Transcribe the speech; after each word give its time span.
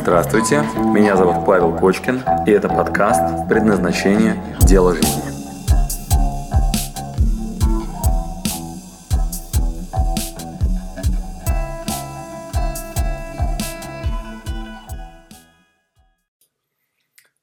Здравствуйте, 0.00 0.60
меня 0.94 1.16
зовут 1.16 1.44
Павел 1.44 1.76
Кочкин, 1.76 2.22
и 2.46 2.50
это 2.52 2.68
подкаст 2.68 3.48
«Предназначение. 3.48 4.56
Дело 4.60 4.94
жизни». 4.94 5.22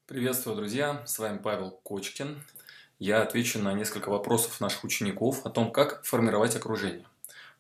Приветствую, 0.08 0.56
друзья! 0.56 1.04
С 1.06 1.20
вами 1.20 1.38
Павел 1.38 1.72
Кочкин. 1.84 2.42
Я 3.00 3.22
отвечу 3.22 3.60
на 3.60 3.74
несколько 3.74 4.10
вопросов 4.10 4.62
наших 4.62 4.86
учеников 4.86 5.46
о 5.46 5.50
том, 5.50 5.72
как 5.72 6.06
формировать 6.06 6.56
окружение. 6.56 7.06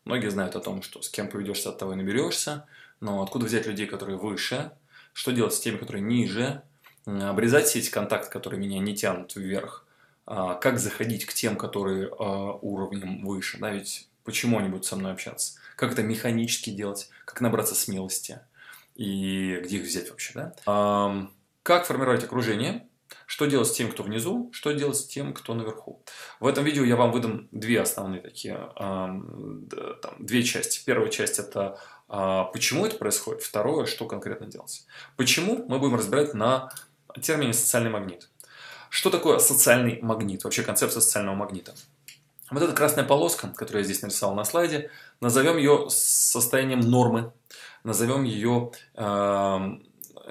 Многие 0.05 0.29
знают 0.29 0.55
о 0.55 0.61
том, 0.61 0.81
что 0.81 1.01
с 1.01 1.09
кем 1.09 1.27
поведешься, 1.27 1.69
от 1.69 1.77
того 1.77 1.93
и 1.93 1.95
наберешься– 1.97 2.65
но 2.99 3.21
откуда 3.21 3.45
взять 3.45 3.65
людей, 3.65 3.87
которые 3.87 4.17
выше? 4.17 4.71
Что 5.15 5.31
делать 5.31 5.53
с 5.53 5.61
теми, 5.61 5.77
которые 5.77 6.01
ниже? 6.01 6.61
Обрезать 7.05 7.67
все 7.67 7.79
эти 7.79 7.89
контакты, 7.89 8.29
которые 8.29 8.59
меня 8.59 8.79
не 8.79 8.93
тянут 8.93 9.33
вверх? 9.37 9.87
А, 10.25 10.55
как 10.55 10.77
заходить 10.77 11.25
к 11.25 11.33
тем, 11.33 11.55
которые 11.55 12.09
а, 12.19 12.51
уровнем 12.61 13.25
выше? 13.25 13.57
Да, 13.57 13.71
ведь 13.71 14.09
почему 14.25 14.59
они 14.59 14.67
будут 14.67 14.83
со 14.83 14.97
мной 14.97 15.13
общаться? 15.13 15.53
Как 15.77 15.93
это 15.93 16.03
механически 16.03 16.69
делать? 16.69 17.09
Как 17.23 17.39
набраться 17.39 17.75
смелости? 17.75 18.41
И 18.95 19.57
где 19.63 19.77
их 19.77 19.85
взять 19.85 20.09
вообще? 20.09 20.33
Да? 20.65 21.29
Как 21.63 21.85
формировать 21.85 22.25
окружение? 22.25 22.85
Что 23.25 23.45
делать 23.45 23.67
с 23.67 23.71
тем, 23.71 23.91
кто 23.91 24.03
внизу, 24.03 24.49
что 24.53 24.71
делать 24.71 24.97
с 24.97 25.05
тем, 25.05 25.33
кто 25.33 25.53
наверху. 25.53 26.03
В 26.39 26.47
этом 26.47 26.63
видео 26.63 26.83
я 26.83 26.95
вам 26.95 27.11
выдам 27.11 27.47
две 27.51 27.81
основные 27.81 28.21
такие, 28.21 28.57
там, 28.77 30.15
две 30.19 30.43
части. 30.43 30.83
Первая 30.85 31.09
часть 31.09 31.39
это 31.39 31.79
а, 32.07 32.45
почему 32.45 32.85
это 32.85 32.97
происходит, 32.97 33.41
второе, 33.41 33.85
что 33.85 34.05
конкретно 34.05 34.47
делать. 34.47 34.85
Почему 35.17 35.65
мы 35.67 35.79
будем 35.79 35.95
разбирать 35.95 36.33
на 36.33 36.71
термине 37.21 37.53
социальный 37.53 37.89
магнит. 37.89 38.29
Что 38.89 39.09
такое 39.09 39.39
социальный 39.39 40.01
магнит, 40.01 40.43
вообще 40.43 40.63
концепция 40.63 41.01
социального 41.01 41.35
магнита? 41.35 41.73
Вот 42.51 42.61
эта 42.61 42.73
красная 42.73 43.03
полоска, 43.03 43.47
которую 43.47 43.81
я 43.81 43.85
здесь 43.85 44.01
нарисовал 44.01 44.35
на 44.35 44.45
слайде, 44.45 44.91
назовем 45.19 45.57
ее 45.57 45.87
состоянием 45.89 46.79
нормы, 46.79 47.33
назовем 47.83 48.23
ее 48.23 48.71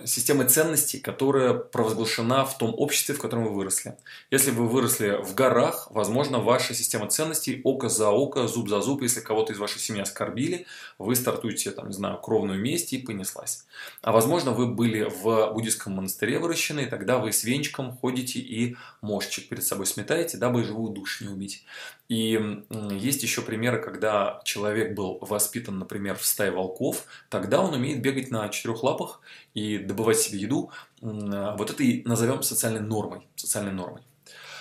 системы 0.04 0.44
ценностей, 0.44 0.98
которая 0.98 1.54
провозглашена 1.54 2.44
в 2.44 2.58
том 2.58 2.74
обществе, 2.76 3.14
в 3.14 3.20
котором 3.20 3.44
вы 3.44 3.54
выросли. 3.54 3.96
Если 4.30 4.50
вы 4.50 4.68
выросли 4.68 5.22
в 5.22 5.34
горах, 5.34 5.88
возможно, 5.90 6.38
ваша 6.38 6.74
система 6.74 7.08
ценностей 7.08 7.60
око 7.64 7.88
за 7.88 8.10
око, 8.10 8.48
зуб 8.48 8.68
за 8.68 8.80
зуб. 8.80 9.02
Если 9.02 9.20
кого-то 9.20 9.52
из 9.52 9.58
вашей 9.58 9.80
семьи 9.80 10.02
оскорбили, 10.02 10.66
вы 10.98 11.14
стартуете, 11.16 11.70
там, 11.70 11.88
не 11.88 11.94
знаю, 11.94 12.18
кровную 12.18 12.60
месть 12.60 12.92
и 12.92 12.98
понеслась. 12.98 13.66
А 14.02 14.12
возможно, 14.12 14.52
вы 14.52 14.66
были 14.66 15.04
в 15.04 15.52
буддийском 15.52 15.94
монастыре 15.94 16.38
выращены, 16.38 16.80
и 16.80 16.86
тогда 16.86 17.18
вы 17.18 17.32
с 17.32 17.44
венчиком 17.44 17.96
ходите 17.96 18.40
и 18.40 18.76
мошчик 19.00 19.48
перед 19.48 19.64
собой 19.64 19.86
сметаете, 19.86 20.36
дабы 20.36 20.64
живую 20.64 20.92
душу 20.92 21.24
не 21.24 21.30
убить. 21.30 21.64
И 22.08 22.64
есть 22.90 23.22
еще 23.22 23.40
примеры, 23.40 23.80
когда 23.80 24.40
человек 24.44 24.94
был 24.94 25.18
воспитан, 25.22 25.78
например, 25.78 26.16
в 26.16 26.24
стае 26.24 26.50
волков, 26.50 27.06
тогда 27.30 27.62
он 27.62 27.72
умеет 27.72 28.02
бегать 28.02 28.30
на 28.30 28.48
четырех 28.50 28.82
лапах 28.82 29.20
и 29.54 29.78
добывать 29.78 30.18
себе 30.18 30.38
еду. 30.38 30.70
Вот 31.00 31.70
это 31.70 31.82
и 31.82 32.06
назовем 32.06 32.42
социальной 32.42 32.80
нормой. 32.80 33.26
Социальной 33.36 33.72
нормой. 33.72 34.02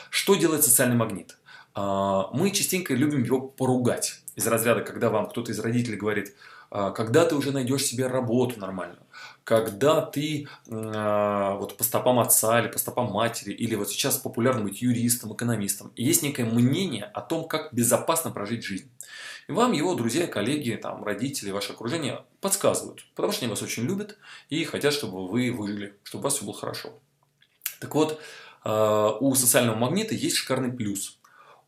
Что 0.09 0.35
делает 0.35 0.63
социальный 0.63 0.95
магнит? 0.95 1.37
А, 1.73 2.29
мы 2.33 2.51
частенько 2.51 2.93
любим 2.93 3.23
его 3.23 3.41
поругать. 3.41 4.21
Из 4.35 4.45
разряда, 4.47 4.81
когда 4.81 5.09
вам 5.09 5.27
кто-то 5.27 5.51
из 5.51 5.59
родителей 5.59 5.97
говорит, 5.97 6.35
«А, 6.69 6.91
когда 6.91 7.25
ты 7.25 7.35
уже 7.35 7.51
найдешь 7.51 7.83
себе 7.83 8.07
работу 8.07 8.59
нормальную, 8.59 9.02
когда 9.43 10.01
ты 10.01 10.47
э, 10.67 11.55
вот 11.57 11.77
по 11.77 11.83
стопам 11.83 12.19
отца 12.19 12.59
или 12.61 12.69
по 12.69 12.79
стопам 12.79 13.11
матери, 13.11 13.51
или 13.51 13.75
вот 13.75 13.89
сейчас 13.89 14.17
популярно 14.17 14.63
быть 14.63 14.81
юристом, 14.81 15.33
экономистом, 15.33 15.91
есть 15.95 16.23
некое 16.23 16.45
мнение 16.45 17.03
о 17.03 17.21
том, 17.21 17.47
как 17.47 17.73
безопасно 17.73 18.31
прожить 18.31 18.63
жизнь. 18.63 18.89
И 19.47 19.51
вам 19.51 19.73
его 19.73 19.95
друзья, 19.95 20.27
коллеги, 20.27 20.79
там, 20.81 21.03
родители, 21.03 21.51
ваше 21.51 21.73
окружение 21.73 22.23
подсказывают, 22.39 23.05
потому 23.15 23.33
что 23.33 23.43
они 23.43 23.49
вас 23.49 23.61
очень 23.61 23.83
любят 23.83 24.17
и 24.49 24.63
хотят, 24.63 24.93
чтобы 24.93 25.27
вы 25.27 25.51
выжили, 25.51 25.97
чтобы 26.03 26.21
у 26.21 26.23
вас 26.25 26.35
все 26.35 26.45
было 26.45 26.55
хорошо. 26.55 26.93
Так 27.81 27.93
вот, 27.95 28.21
э, 28.63 29.09
у 29.19 29.35
социального 29.35 29.75
магнита 29.75 30.15
есть 30.15 30.37
шикарный 30.37 30.71
плюс. 30.71 31.19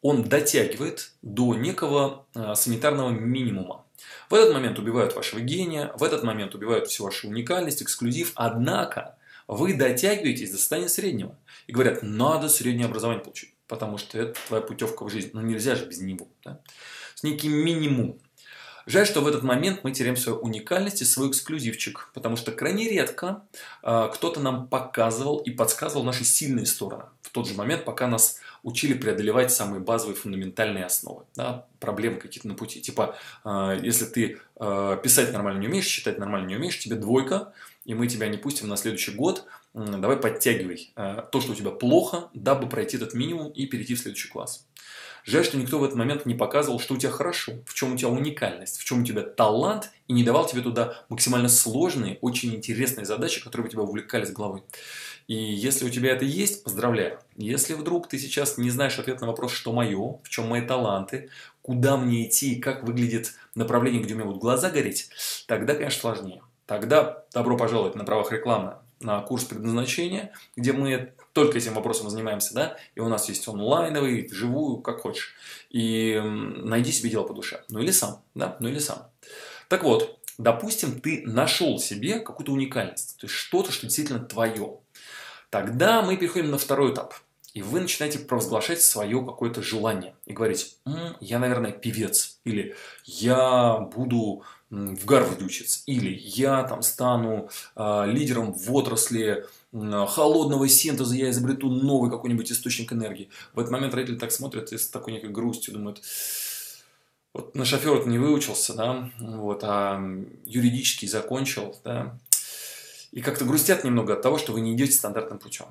Он 0.02 0.24
дотягивает 0.24 1.12
до 1.22 1.56
некого 1.56 2.26
э, 2.36 2.56
санитарного 2.56 3.10
минимума. 3.10 3.85
В 4.30 4.34
этот 4.34 4.54
момент 4.54 4.80
убивают 4.80 5.16
вашего 5.16 5.40
гения, 5.40 5.92
в 5.98 6.04
этот 6.04 6.24
момент 6.24 6.56
убивают 6.56 6.88
всю 6.88 7.04
вашу 7.04 7.28
уникальность, 7.28 7.82
эксклюзив, 7.82 8.32
однако 8.36 9.16
вы 9.48 9.74
дотягиваетесь 9.74 10.52
до 10.52 10.58
состояния 10.58 10.90
среднего. 10.90 11.38
И 11.68 11.72
говорят, 11.72 12.00
надо 12.02 12.50
среднее 12.50 12.86
образование 12.86 13.24
получить, 13.24 13.54
потому 13.68 13.98
что 13.98 14.18
это 14.18 14.40
твоя 14.48 14.62
путевка 14.64 15.06
в 15.06 15.10
жизнь. 15.10 15.32
Но 15.34 15.42
нельзя 15.42 15.76
же 15.76 15.86
без 15.86 16.00
него. 16.00 16.28
Да? 16.44 16.60
С 17.14 17.24
неким 17.24 17.52
минимум. 17.52 18.20
Жаль, 18.88 19.08
что 19.08 19.22
в 19.22 19.28
этот 19.28 19.42
момент 19.42 19.84
мы 19.84 19.92
теряем 19.92 20.16
свою 20.16 20.38
уникальность 20.40 21.02
и 21.02 21.06
свой 21.06 21.30
эксклюзивчик, 21.30 22.12
потому 22.14 22.36
что 22.36 22.52
крайне 22.52 22.88
редко 22.88 23.44
э, 23.82 24.10
кто-то 24.14 24.40
нам 24.40 24.68
показывал 24.68 25.38
и 25.38 25.50
подсказывал 25.50 26.04
наши 26.04 26.24
сильные 26.24 26.68
стороны 26.68 27.06
в 27.24 27.32
тот 27.32 27.48
же 27.48 27.56
момент, 27.56 27.84
пока 27.84 28.08
нас 28.08 28.40
учили 28.66 28.96
преодолевать 28.96 29.52
самые 29.52 29.80
базовые 29.80 30.16
фундаментальные 30.16 30.86
основы, 30.86 31.24
да, 31.36 31.68
проблемы 31.80 32.18
какие-то 32.18 32.48
на 32.48 32.56
пути. 32.56 32.82
Типа, 32.82 33.16
э, 33.46 33.80
если 33.84 34.06
ты 34.06 34.40
э, 34.60 34.98
писать 35.04 35.32
нормально 35.32 35.60
не 35.60 35.68
умеешь, 35.68 35.86
считать 35.86 36.18
нормально 36.18 36.48
не 36.48 36.56
умеешь, 36.56 36.80
тебе 36.80 36.96
двойка, 36.96 37.54
и 37.86 37.94
мы 37.94 38.08
тебя 38.08 38.28
не 38.28 38.38
пустим 38.38 38.68
на 38.68 38.76
следующий 38.76 39.12
год, 39.12 39.46
давай 39.76 40.18
подтягивай 40.18 40.92
э, 40.96 41.24
то, 41.32 41.42
что 41.42 41.52
у 41.52 41.56
тебя 41.56 41.70
плохо, 41.70 42.30
дабы 42.34 42.68
пройти 42.68 42.98
этот 42.98 43.14
минимум 43.14 43.52
и 43.52 43.68
перейти 43.68 43.94
в 43.94 44.00
следующий 44.00 44.30
класс. 44.30 44.66
Жаль, 45.26 45.44
что 45.44 45.58
никто 45.58 45.80
в 45.80 45.84
этот 45.84 45.98
момент 45.98 46.26
не 46.26 46.36
показывал, 46.36 46.80
что 46.80 46.96
у 46.96 46.98
тебя 46.98 47.12
хорошо, 47.12 47.54
в 47.66 47.74
чем 47.74 47.94
у 47.94 47.98
тебя 47.98 48.10
уникальность, 48.10 48.80
в 48.80 48.84
чем 48.84 49.02
у 49.02 49.06
тебя 49.06 49.22
талант, 49.22 49.92
и 50.08 50.14
не 50.14 50.24
давал 50.24 50.48
тебе 50.48 50.62
туда 50.62 51.04
максимально 51.10 51.50
сложные, 51.50 52.20
очень 52.22 52.54
интересные 52.56 53.06
задачи, 53.06 53.44
которые 53.44 53.66
бы 53.66 53.72
тебя 53.72 53.82
увлекали 53.82 54.26
с 54.26 54.32
головой. 54.32 54.64
И 55.28 55.36
если 55.36 55.86
у 55.86 55.90
тебя 55.90 56.12
это 56.12 56.26
есть, 56.26 56.64
поздравляю. 56.64 57.20
Если 57.36 57.74
вдруг 57.74 58.08
ты 58.08 58.20
сейчас 58.20 58.58
не 58.58 58.70
знаешь 58.70 59.00
ответ 59.00 59.22
на 59.22 59.28
вопрос, 59.28 59.52
что 59.52 59.74
мое, 59.74 60.20
в 60.24 60.30
чем 60.30 60.48
мои 60.48 60.62
таланты, 60.62 61.30
куда 61.62 61.98
мне 61.98 62.28
идти, 62.28 62.58
как 62.58 62.84
выглядит 62.84 63.34
направление, 63.56 64.02
где 64.02 64.14
у 64.14 64.18
меня 64.18 64.28
будут 64.28 64.42
глаза 64.42 64.70
гореть, 64.70 65.10
тогда, 65.48 65.74
конечно, 65.74 66.00
сложнее. 66.00 66.42
Тогда 66.68 67.26
добро 67.34 67.58
пожаловать 67.58 67.96
на 67.96 68.04
правах 68.04 68.32
рекламы 68.32 68.76
на 69.00 69.22
курс 69.22 69.44
предназначения, 69.44 70.32
где 70.56 70.74
мы 70.74 71.14
только 71.34 71.58
этим 71.58 71.74
вопросом 71.74 72.10
занимаемся, 72.10 72.54
да, 72.54 72.78
и 72.96 73.02
у 73.02 73.10
нас 73.10 73.28
есть 73.30 73.48
онлайновый, 73.48 74.28
вживую, 74.28 74.78
как 74.78 75.02
хочешь. 75.02 75.36
И 75.70 76.20
найди 76.24 76.92
себе 76.92 77.10
дело 77.10 77.24
по 77.24 77.34
душе. 77.34 77.64
Ну 77.70 77.80
или 77.80 77.92
сам, 77.92 78.24
да, 78.36 78.58
ну 78.60 78.70
или 78.70 78.80
сам. 78.80 79.10
Так 79.68 79.84
вот, 79.84 80.20
допустим, 80.38 81.00
ты 81.02 81.24
нашел 81.26 81.78
себе 81.80 82.20
какую-то 82.20 82.52
уникальность, 82.52 83.18
то 83.20 83.26
есть 83.26 83.36
что-то, 83.36 83.72
что 83.72 83.86
действительно 83.86 84.20
твое. 84.20 84.80
Тогда 85.50 86.02
мы 86.02 86.18
переходим 86.18 86.52
на 86.52 86.58
второй 86.58 86.94
этап. 86.94 87.14
И 87.54 87.62
вы 87.62 87.80
начинаете 87.80 88.20
провозглашать 88.20 88.82
свое 88.82 89.26
какое-то 89.26 89.62
желание. 89.62 90.14
И 90.26 90.34
говорить, 90.34 90.78
М, 90.86 91.16
я, 91.22 91.40
наверное, 91.40 91.72
певец. 91.72 92.40
Или 92.44 92.76
я 93.06 93.78
буду 93.96 94.44
в 94.70 95.06
Гарварде 95.06 95.46
учиться. 95.46 95.82
Или 95.86 96.14
я 96.14 96.64
там 96.64 96.82
стану 96.82 97.50
э, 97.76 98.04
лидером 98.08 98.52
в 98.54 98.74
отрасли 98.74 99.46
э, 99.72 100.06
холодного 100.08 100.68
синтеза, 100.68 101.16
я 101.16 101.30
изобрету 101.30 101.70
новый 101.70 102.12
какой-нибудь 102.12 102.52
источник 102.52 102.92
энергии. 102.92 103.30
В 103.54 103.60
этот 103.60 103.72
момент 103.72 103.94
родители 103.94 104.18
так 104.18 104.32
смотрят 104.32 104.74
и 104.74 104.78
с 104.78 104.90
такой 104.90 105.14
некой 105.14 105.30
грустью 105.30 105.76
думают, 105.76 106.02
вот 107.34 107.54
на 107.54 107.66
шофера 107.66 108.04
не 108.06 108.18
выучился, 108.18 108.74
да, 108.74 109.12
вот, 109.20 109.60
а 109.64 110.02
юридически 110.46 111.06
закончил, 111.06 111.78
да, 111.84 112.18
и 113.16 113.22
как-то 113.22 113.46
грустят 113.46 113.84
немного 113.86 114.14
от 114.14 114.22
того, 114.22 114.38
что 114.38 114.52
вы 114.52 114.60
не 114.60 114.74
идете 114.74 114.92
стандартным 114.92 115.40
путем. 115.40 115.68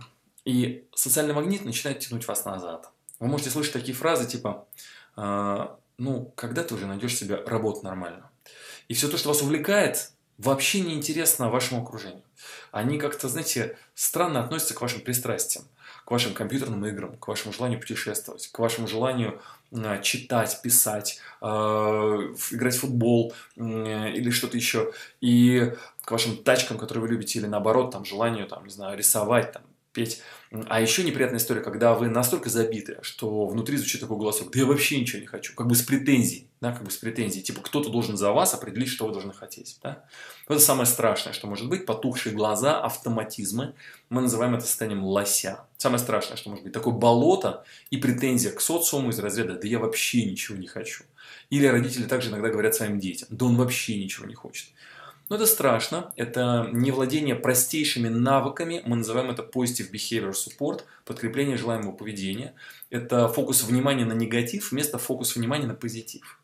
И 0.46 0.88
социальный 0.94 1.34
магнит 1.34 1.64
начинает 1.64 2.00
тянуть 2.00 2.26
вас 2.26 2.44
назад. 2.46 2.90
Вы 3.20 3.28
можете 3.28 3.50
слышать 3.50 3.74
такие 3.74 3.94
фразы 3.94 4.26
типа, 4.26 4.66
э, 5.16 5.68
ну, 5.98 6.32
когда 6.36 6.64
ты 6.64 6.74
уже 6.74 6.86
найдешь 6.86 7.14
себе 7.14 7.36
работу 7.36 7.84
нормальную? 7.84 8.28
И 8.88 8.94
все 8.94 9.08
то, 9.08 9.18
что 9.18 9.28
вас 9.28 9.42
увлекает, 9.42 10.10
вообще 10.38 10.80
не 10.80 10.94
интересно 10.94 11.50
вашему 11.50 11.82
окружению. 11.82 12.24
Они 12.72 12.98
как-то, 12.98 13.28
знаете, 13.28 13.76
странно 13.94 14.42
относятся 14.42 14.72
к 14.72 14.80
вашим 14.80 15.02
пристрастиям, 15.02 15.66
к 16.06 16.10
вашим 16.10 16.32
компьютерным 16.32 16.84
играм, 16.86 17.14
к 17.18 17.28
вашему 17.28 17.52
желанию 17.52 17.78
путешествовать, 17.78 18.48
к 18.48 18.58
вашему 18.58 18.88
желанию 18.88 19.40
читать, 20.02 20.60
писать, 20.62 21.20
э, 21.40 21.46
играть 21.46 22.74
в 22.74 22.80
футбол 22.80 23.32
э, 23.56 24.10
или 24.10 24.30
что-то 24.30 24.56
еще. 24.56 24.92
И 25.20 25.72
к 26.04 26.10
вашим 26.10 26.36
тачкам, 26.36 26.78
которые 26.78 27.02
вы 27.02 27.08
любите, 27.08 27.38
или 27.38 27.46
наоборот, 27.46 27.90
там, 27.90 28.04
желанию, 28.04 28.46
там, 28.46 28.64
не 28.64 28.70
знаю, 28.70 28.96
рисовать, 28.96 29.52
там, 29.52 29.62
петь. 29.94 30.20
А 30.68 30.80
еще 30.80 31.02
неприятная 31.02 31.38
история, 31.38 31.62
когда 31.62 31.94
вы 31.94 32.08
настолько 32.08 32.50
забиты, 32.50 32.98
что 33.00 33.46
внутри 33.46 33.76
звучит 33.76 34.00
такой 34.00 34.18
голосок, 34.18 34.52
да 34.52 34.58
я 34.58 34.66
вообще 34.66 35.00
ничего 35.00 35.20
не 35.20 35.26
хочу, 35.26 35.54
как 35.54 35.66
бы 35.66 35.74
с 35.74 35.82
претензией, 35.82 36.48
да, 36.60 36.72
как 36.72 36.84
бы 36.84 36.90
с 36.90 36.96
претензией, 36.96 37.42
типа 37.42 37.62
кто-то 37.62 37.88
должен 37.88 38.16
за 38.16 38.30
вас 38.32 38.52
определить, 38.54 38.88
что 38.88 39.06
вы 39.06 39.12
должны 39.12 39.32
хотеть, 39.32 39.78
да. 39.82 40.04
Это 40.46 40.60
самое 40.60 40.86
страшное, 40.86 41.32
что 41.32 41.46
может 41.46 41.68
быть, 41.68 41.86
потухшие 41.86 42.34
глаза, 42.34 42.80
автоматизмы, 42.82 43.74
мы 44.10 44.20
называем 44.20 44.54
это 44.54 44.64
состоянием 44.64 45.02
лося. 45.02 45.64
Самое 45.78 45.98
страшное, 45.98 46.36
что 46.36 46.50
может 46.50 46.64
быть, 46.64 46.72
такое 46.72 46.94
болото 46.94 47.64
и 47.90 47.96
претензия 47.96 48.52
к 48.52 48.60
социуму 48.60 49.10
из 49.10 49.18
разряда, 49.18 49.54
да 49.54 49.66
я 49.66 49.78
вообще 49.78 50.24
ничего 50.24 50.58
не 50.58 50.66
хочу. 50.66 51.04
Или 51.50 51.66
родители 51.66 52.04
также 52.04 52.30
иногда 52.30 52.48
говорят 52.48 52.74
своим 52.74 52.98
детям, 52.98 53.28
да 53.30 53.46
он 53.46 53.56
вообще 53.56 53.96
ничего 54.02 54.26
не 54.26 54.34
хочет. 54.34 54.68
Но 55.28 55.36
это 55.36 55.46
страшно, 55.46 56.12
это 56.16 56.68
не 56.72 56.90
владение 56.90 57.34
простейшими 57.34 58.08
навыками, 58.08 58.82
мы 58.84 58.96
называем 58.96 59.30
это 59.30 59.42
positive 59.42 59.90
behavior 59.90 60.32
support, 60.32 60.84
подкрепление 61.04 61.56
желаемого 61.56 61.92
поведения. 61.92 62.54
Это 62.90 63.28
фокус 63.28 63.62
внимания 63.62 64.04
на 64.04 64.12
негатив 64.12 64.70
вместо 64.70 64.98
фокуса 64.98 65.38
внимания 65.38 65.66
на 65.66 65.74
позитив. 65.74 66.42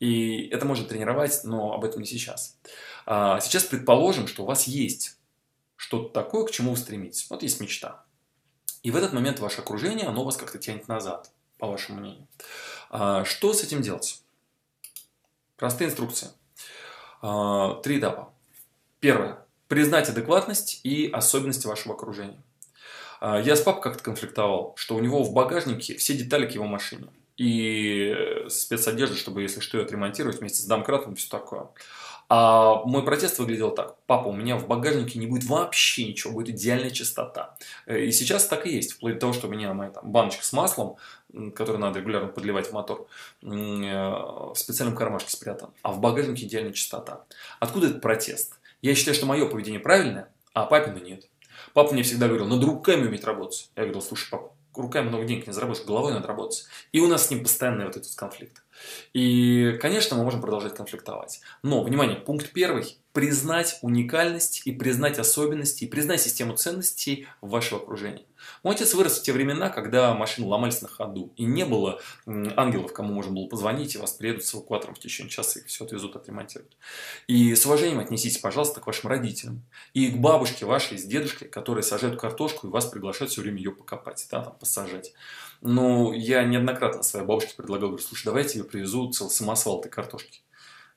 И 0.00 0.48
это 0.48 0.66
можно 0.66 0.86
тренировать, 0.86 1.40
но 1.44 1.72
об 1.72 1.84
этом 1.84 2.00
не 2.00 2.06
сейчас. 2.06 2.58
А 3.06 3.40
сейчас 3.40 3.64
предположим, 3.64 4.26
что 4.26 4.42
у 4.42 4.46
вас 4.46 4.66
есть 4.66 5.18
что-то 5.76 6.08
такое, 6.08 6.44
к 6.44 6.50
чему 6.50 6.72
вы 6.72 6.76
стремитесь. 6.76 7.26
Вот 7.30 7.42
есть 7.42 7.60
мечта. 7.60 8.04
И 8.82 8.90
в 8.90 8.96
этот 8.96 9.12
момент 9.12 9.38
ваше 9.38 9.60
окружение, 9.60 10.06
оно 10.06 10.24
вас 10.24 10.36
как-то 10.36 10.58
тянет 10.58 10.88
назад, 10.88 11.30
по 11.58 11.66
вашему 11.66 12.00
мнению. 12.00 12.26
А 12.90 13.24
что 13.24 13.52
с 13.52 13.62
этим 13.62 13.82
делать? 13.82 14.20
Простые 15.56 15.88
инструкции. 15.88 16.28
А, 17.22 17.74
три 17.82 17.98
этапа. 17.98 18.32
Первое. 19.00 19.38
Признать 19.68 20.08
адекватность 20.08 20.80
и 20.84 21.10
особенности 21.12 21.66
вашего 21.66 21.94
окружения. 21.94 22.42
А, 23.20 23.40
я 23.40 23.56
с 23.56 23.60
папой 23.60 23.82
как-то 23.82 24.02
конфликтовал, 24.02 24.74
что 24.76 24.94
у 24.94 25.00
него 25.00 25.22
в 25.22 25.32
багажнике 25.32 25.96
все 25.96 26.14
детали 26.14 26.46
к 26.46 26.52
его 26.52 26.66
машине. 26.66 27.08
И 27.36 28.14
спецодежда, 28.48 29.16
чтобы, 29.16 29.42
если 29.42 29.60
что, 29.60 29.80
отремонтировать 29.80 30.40
вместе 30.40 30.62
с 30.62 30.66
домкратом 30.66 31.12
и 31.12 31.16
все 31.16 31.28
такое. 31.28 31.68
А 32.28 32.82
мой 32.84 33.04
протест 33.04 33.38
выглядел 33.38 33.70
так. 33.70 33.96
Папа, 34.06 34.28
у 34.28 34.32
меня 34.32 34.56
в 34.56 34.66
багажнике 34.66 35.18
не 35.18 35.26
будет 35.26 35.44
вообще 35.44 36.08
ничего, 36.08 36.32
будет 36.32 36.56
идеальная 36.56 36.90
чистота. 36.90 37.56
И 37.86 38.10
сейчас 38.10 38.46
так 38.46 38.66
и 38.66 38.70
есть. 38.70 38.92
Вплоть 38.92 39.14
до 39.14 39.20
того, 39.20 39.32
что 39.32 39.46
у 39.46 39.50
меня 39.50 39.72
моя 39.74 39.90
там, 39.90 40.10
баночка 40.10 40.44
с 40.44 40.52
маслом, 40.52 40.96
которую 41.54 41.78
надо 41.78 42.00
регулярно 42.00 42.28
подливать 42.28 42.68
в 42.68 42.72
мотор, 42.72 43.06
э, 43.42 43.46
в 43.46 44.54
специальном 44.56 44.96
кармашке 44.96 45.30
спрятан. 45.30 45.70
А 45.82 45.92
в 45.92 46.00
багажнике 46.00 46.46
идеальная 46.46 46.72
чистота. 46.72 47.24
Откуда 47.60 47.88
этот 47.88 48.02
протест? 48.02 48.58
Я 48.82 48.94
считаю, 48.94 49.14
что 49.14 49.26
мое 49.26 49.46
поведение 49.46 49.80
правильное, 49.80 50.28
а 50.52 50.66
папина 50.66 50.98
нет. 50.98 51.28
Папа 51.74 51.92
мне 51.92 52.02
всегда 52.02 52.26
говорил, 52.26 52.46
надо 52.46 52.66
руками 52.66 53.06
уметь 53.06 53.24
работать. 53.24 53.70
Я 53.76 53.84
говорил, 53.84 54.02
слушай, 54.02 54.28
папа, 54.30 54.50
руками 54.74 55.08
много 55.08 55.24
денег 55.24 55.46
не 55.46 55.52
заработаешь, 55.52 55.86
головой 55.86 56.12
надо 56.12 56.26
работать. 56.26 56.66
И 56.92 57.00
у 57.00 57.06
нас 57.06 57.26
с 57.26 57.30
ним 57.30 57.42
постоянный 57.42 57.86
вот 57.86 57.96
этот 57.96 58.14
конфликт. 58.14 58.62
И, 59.12 59.78
конечно, 59.80 60.16
мы 60.16 60.24
можем 60.24 60.40
продолжать 60.40 60.74
конфликтовать. 60.74 61.40
Но, 61.62 61.82
внимание, 61.82 62.16
пункт 62.16 62.52
первый. 62.52 62.98
Признать 63.12 63.78
уникальность 63.82 64.62
и 64.66 64.72
признать 64.72 65.18
особенности, 65.18 65.84
и 65.84 65.88
признать 65.88 66.20
систему 66.20 66.54
ценностей 66.56 67.26
вашего 67.40 67.80
окружения. 67.80 68.24
Мой 68.62 68.74
отец 68.74 68.94
вырос 68.94 69.18
в 69.18 69.22
те 69.22 69.32
времена, 69.32 69.68
когда 69.70 70.14
машины 70.14 70.46
ломались 70.46 70.82
на 70.82 70.88
ходу. 70.88 71.32
И 71.36 71.44
не 71.44 71.64
было 71.64 72.00
ангелов, 72.26 72.92
кому 72.92 73.12
можно 73.12 73.32
было 73.32 73.46
позвонить, 73.46 73.94
и 73.94 73.98
вас 73.98 74.12
приедут 74.12 74.44
с 74.44 74.54
эвакуатором 74.54 74.94
в 74.94 74.98
течение 74.98 75.30
часа, 75.30 75.60
и 75.60 75.64
все 75.64 75.84
отвезут, 75.84 76.16
отремонтируют. 76.16 76.76
И 77.26 77.54
с 77.54 77.66
уважением 77.66 78.00
отнеситесь, 78.00 78.38
пожалуйста, 78.38 78.80
к 78.80 78.86
вашим 78.86 79.10
родителям. 79.10 79.62
И 79.94 80.10
к 80.10 80.16
бабушке 80.16 80.66
вашей 80.66 80.98
с 80.98 81.04
дедушкой, 81.04 81.48
которые 81.48 81.82
сажают 81.82 82.20
картошку, 82.20 82.66
и 82.66 82.70
вас 82.70 82.86
приглашают 82.86 83.32
все 83.32 83.42
время 83.42 83.58
ее 83.58 83.72
покопать, 83.72 84.26
да, 84.30 84.42
там, 84.42 84.56
посажать. 84.58 85.12
Но 85.60 86.12
я 86.12 86.44
неоднократно 86.44 87.02
своей 87.02 87.26
бабушке 87.26 87.54
предлагал, 87.56 87.88
говорю, 87.88 88.04
слушай, 88.04 88.24
давайте 88.24 88.58
я 88.58 88.64
привезу 88.64 89.10
целый 89.10 89.30
самосвал 89.30 89.80
этой 89.80 89.90
картошки. 89.90 90.40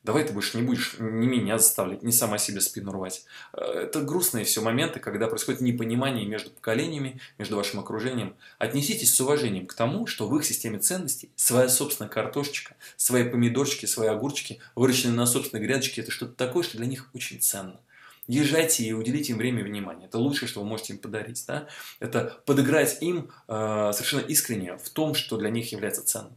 Давай 0.03 0.23
ты 0.23 0.31
больше 0.31 0.57
не 0.57 0.63
будешь 0.63 0.95
не 0.97 1.27
меня 1.27 1.57
заставлять, 1.57 2.03
не 2.03 2.13
сама 2.13 2.37
себе 2.37 2.61
спину 2.61 2.93
рвать. 2.93 3.25
Э, 3.51 3.81
это 3.83 4.01
грустные 4.01 4.45
все 4.45 4.61
моменты, 4.61 4.99
когда 5.01 5.27
происходит 5.27 5.59
непонимание 5.59 6.25
между 6.25 6.51
поколениями, 6.51 7.19
между 7.37 7.57
вашим 7.57 7.81
окружением. 7.81 8.35
Отнеситесь 8.59 9.13
с 9.13 9.19
уважением 9.19 9.67
к 9.67 9.73
тому, 9.73 10.07
что 10.07 10.27
в 10.27 10.37
их 10.37 10.45
системе 10.45 10.79
ценностей 10.79 11.31
своя 11.35 11.67
собственная 11.67 12.09
картошечка, 12.09 12.75
свои 12.95 13.25
помидорчики, 13.25 13.85
свои 13.85 14.07
огурчики, 14.07 14.59
выращенные 14.75 15.15
на 15.15 15.25
собственной 15.25 15.65
грядочке, 15.65 16.01
это 16.01 16.11
что-то 16.11 16.33
такое, 16.33 16.63
что 16.63 16.77
для 16.77 16.85
них 16.85 17.09
очень 17.13 17.41
ценно. 17.41 17.79
Езжайте 18.25 18.83
и 18.83 18.93
уделите 18.93 19.33
им 19.33 19.39
время 19.39 19.61
и 19.61 19.63
внимание. 19.63 20.07
Это 20.07 20.19
лучшее, 20.19 20.47
что 20.47 20.61
вы 20.61 20.67
можете 20.67 20.93
им 20.93 20.99
подарить. 20.99 21.43
Да? 21.47 21.67
Это 21.99 22.41
подыграть 22.45 23.01
им 23.01 23.31
э, 23.47 23.91
совершенно 23.91 24.21
искренне 24.21 24.77
в 24.77 24.87
том, 24.91 25.15
что 25.15 25.35
для 25.37 25.49
них 25.49 25.71
является 25.71 26.05
ценным. 26.05 26.35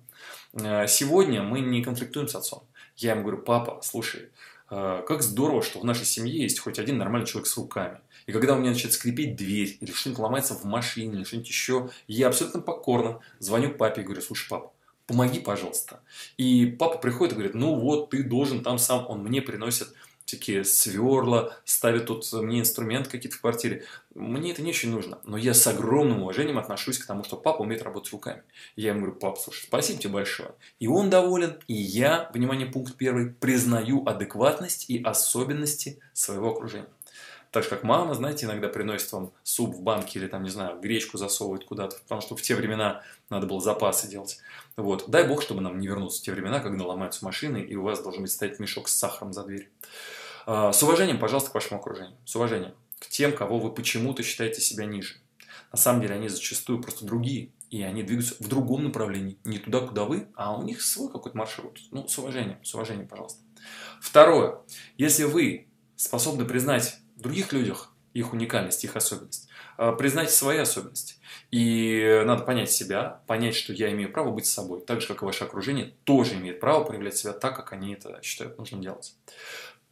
Э, 0.54 0.86
сегодня 0.88 1.42
мы 1.42 1.60
не 1.60 1.84
конфликтуем 1.84 2.28
с 2.28 2.34
отцом. 2.34 2.66
Я 2.96 3.12
ему 3.12 3.22
говорю, 3.22 3.38
папа, 3.38 3.80
слушай, 3.82 4.30
э, 4.70 5.02
как 5.06 5.22
здорово, 5.22 5.62
что 5.62 5.80
в 5.80 5.84
нашей 5.84 6.04
семье 6.04 6.42
есть 6.42 6.58
хоть 6.58 6.78
один 6.78 6.98
нормальный 6.98 7.26
человек 7.26 7.48
с 7.48 7.56
руками. 7.56 7.98
И 8.26 8.32
когда 8.32 8.54
у 8.54 8.58
меня 8.58 8.70
начинает 8.70 8.94
скрипеть 8.94 9.36
дверь, 9.36 9.76
или 9.80 9.90
что-нибудь 9.90 10.20
ломается 10.20 10.54
в 10.54 10.64
машине, 10.64 11.16
или 11.16 11.24
что-нибудь 11.24 11.48
еще, 11.48 11.90
я 12.06 12.28
абсолютно 12.28 12.60
покорно 12.60 13.20
звоню 13.38 13.74
папе 13.74 14.02
и 14.02 14.04
говорю, 14.04 14.22
слушай, 14.22 14.48
папа, 14.48 14.72
помоги, 15.06 15.40
пожалуйста. 15.40 16.00
И 16.36 16.66
папа 16.66 16.98
приходит 16.98 17.32
и 17.32 17.36
говорит, 17.36 17.54
ну 17.54 17.74
вот, 17.74 18.10
ты 18.10 18.22
должен 18.22 18.62
там 18.62 18.78
сам, 18.78 19.06
он 19.08 19.22
мне 19.22 19.42
приносит 19.42 19.88
всякие 20.32 20.64
сверла, 20.64 21.54
ставит 21.64 22.06
тут 22.06 22.30
мне 22.32 22.60
инструмент 22.60 23.08
какие-то 23.08 23.36
в 23.36 23.40
квартире. 23.40 23.84
Мне 24.14 24.52
это 24.52 24.62
не 24.62 24.70
очень 24.70 24.90
нужно, 24.90 25.18
но 25.24 25.36
я 25.36 25.52
с 25.52 25.66
огромным 25.66 26.22
уважением 26.22 26.58
отношусь 26.58 26.98
к 26.98 27.06
тому, 27.06 27.22
что 27.22 27.36
папа 27.36 27.62
умеет 27.62 27.82
работать 27.82 28.12
руками. 28.12 28.42
Я 28.74 28.90
ему 28.90 29.00
говорю, 29.00 29.16
пап, 29.16 29.38
слушай, 29.38 29.64
спасибо 29.66 30.00
тебе 30.00 30.14
большое. 30.14 30.52
И 30.78 30.86
он 30.86 31.10
доволен, 31.10 31.58
и 31.68 31.74
я, 31.74 32.30
внимание, 32.32 32.66
пункт 32.66 32.96
первый, 32.96 33.26
признаю 33.26 34.06
адекватность 34.06 34.88
и 34.88 35.02
особенности 35.02 36.00
своего 36.14 36.50
окружения. 36.50 36.88
Так 37.50 37.64
же, 37.64 37.68
как 37.68 37.82
мама, 37.82 38.14
знаете, 38.14 38.46
иногда 38.46 38.68
приносит 38.68 39.12
вам 39.12 39.32
суп 39.42 39.74
в 39.74 39.82
банке 39.82 40.18
или 40.18 40.26
там, 40.26 40.42
не 40.42 40.48
знаю, 40.48 40.80
гречку 40.80 41.18
засовывает 41.18 41.64
куда-то, 41.64 41.98
потому 42.04 42.22
что 42.22 42.34
в 42.34 42.40
те 42.40 42.54
времена 42.54 43.02
надо 43.28 43.46
было 43.46 43.60
запасы 43.60 44.08
делать. 44.08 44.38
Вот. 44.76 45.10
Дай 45.10 45.28
бог, 45.28 45.42
чтобы 45.42 45.60
нам 45.60 45.78
не 45.78 45.86
вернуться 45.86 46.22
в 46.22 46.24
те 46.24 46.32
времена, 46.32 46.60
когда 46.60 46.86
ломаются 46.86 47.22
машины, 47.22 47.58
и 47.58 47.76
у 47.76 47.82
вас 47.82 48.02
должен 48.02 48.22
быть 48.22 48.30
стоять 48.30 48.58
мешок 48.58 48.88
с 48.88 48.96
сахаром 48.96 49.34
за 49.34 49.44
дверь. 49.44 49.70
А, 50.46 50.72
с 50.72 50.82
уважением, 50.82 51.18
пожалуйста, 51.18 51.50
к 51.50 51.54
вашему 51.54 51.80
окружению. 51.80 52.16
С 52.24 52.36
уважением 52.36 52.74
к 53.02 53.08
тем, 53.08 53.32
кого 53.32 53.58
вы 53.58 53.72
почему-то 53.72 54.22
считаете 54.22 54.60
себя 54.60 54.84
ниже. 54.84 55.16
На 55.72 55.78
самом 55.78 56.02
деле 56.02 56.14
они 56.14 56.28
зачастую 56.28 56.80
просто 56.80 57.04
другие, 57.04 57.50
и 57.68 57.82
они 57.82 58.02
двигаются 58.02 58.36
в 58.38 58.46
другом 58.46 58.84
направлении, 58.84 59.38
не 59.44 59.58
туда, 59.58 59.80
куда 59.80 60.04
вы, 60.04 60.28
а 60.36 60.56
у 60.56 60.62
них 60.62 60.82
свой 60.82 61.10
какой-то 61.10 61.36
маршрут. 61.36 61.80
Ну, 61.90 62.06
с 62.06 62.16
уважением, 62.18 62.62
с 62.62 62.74
уважением, 62.74 63.08
пожалуйста. 63.08 63.40
Второе. 64.00 64.58
Если 64.98 65.24
вы 65.24 65.66
способны 65.96 66.44
признать 66.44 66.98
в 67.16 67.22
других 67.22 67.52
людях 67.52 67.92
их 68.14 68.32
уникальность, 68.32 68.84
их 68.84 68.94
особенность, 68.94 69.48
а, 69.78 69.92
признайте 69.92 70.32
свои 70.32 70.58
особенности. 70.58 71.14
И 71.50 72.22
надо 72.24 72.44
понять 72.44 72.70
себя, 72.70 73.22
понять, 73.26 73.54
что 73.54 73.72
я 73.72 73.90
имею 73.92 74.12
право 74.12 74.30
быть 74.30 74.46
собой, 74.46 74.80
так 74.80 75.00
же, 75.00 75.08
как 75.08 75.22
и 75.22 75.24
ваше 75.24 75.44
окружение 75.44 75.94
тоже 76.04 76.34
имеет 76.34 76.60
право 76.60 76.84
проявлять 76.84 77.16
себя 77.16 77.32
так, 77.32 77.56
как 77.56 77.72
они 77.72 77.94
это 77.94 78.20
считают 78.22 78.58
нужным 78.58 78.82
делать. 78.82 79.14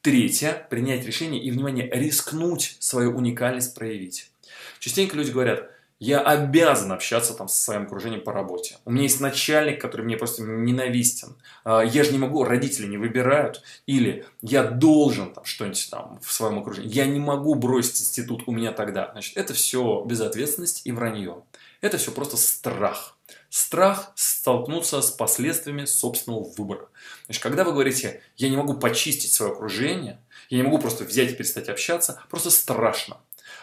Третье– 0.03 0.67
принять 0.71 1.05
решение 1.05 1.43
и, 1.43 1.51
внимание, 1.51 1.91
рискнуть 1.93 2.77
свою 2.81 3.17
уникальность 3.17 3.75
проявить. 3.75 4.31
Частенько 4.79 5.15
люди 5.15 5.31
говорят, 5.31 5.71
я 5.99 6.23
обязан 6.23 6.93
общаться 6.93 7.35
там 7.35 7.47
со 7.49 7.63
своим 7.63 7.83
окружением 7.83 8.23
по 8.23 8.33
работе. 8.33 8.79
У 8.87 8.91
меня 8.91 9.03
есть 9.03 9.21
начальник, 9.21 9.79
который 9.79 10.01
мне 10.01 10.17
просто 10.17 10.43
ненавистен. 10.43 11.37
А, 11.63 11.83
я 11.83 12.05
же 12.05 12.13
не 12.13 12.19
могу, 12.19 12.43
родители 12.43 12.87
не 12.87 12.97
выбирают. 12.97 13.63
Или 13.85 14.25
я 14.41 14.63
должен 14.63 15.35
там 15.35 15.45
что-нибудь 15.45 15.89
там 15.91 16.19
в 16.23 16.33
своем 16.33 16.59
окружении. 16.59 16.91
Я 16.91 17.05
не 17.05 17.19
могу 17.19 17.55
бросить 17.55 18.01
институт, 18.01 18.45
у 18.47 18.53
меня 18.53 18.73
тогда. 18.73 19.11
Значит, 19.13 19.37
это 19.37 19.53
все 19.53 20.03
безответственность 20.07 20.87
и 20.87 20.93
вранье. 20.93 21.43
Это 21.83 21.99
все 21.99 22.13
просто 22.13 22.39
страх. 22.39 23.19
Страх 23.49 24.13
столкнуться 24.15 25.01
с 25.03 25.11
последствиями 25.11 25.85
собственного 25.85 26.45
выбора. 26.57 26.89
Значит, 27.27 27.43
когда 27.43 27.65
вы 27.65 27.73
говорите, 27.73 28.23
я 28.37 28.49
не 28.49 28.57
могу 28.57 28.75
почистить 28.75 29.33
свое 29.33 29.53
окружение, 29.53 30.21
я 30.49 30.59
не 30.59 30.63
могу 30.65 30.79
просто 30.79 31.05
взять 31.05 31.33
и 31.33 31.35
перестать 31.35 31.69
общаться, 31.69 32.23
просто 32.29 32.51
страшно. 32.51 33.19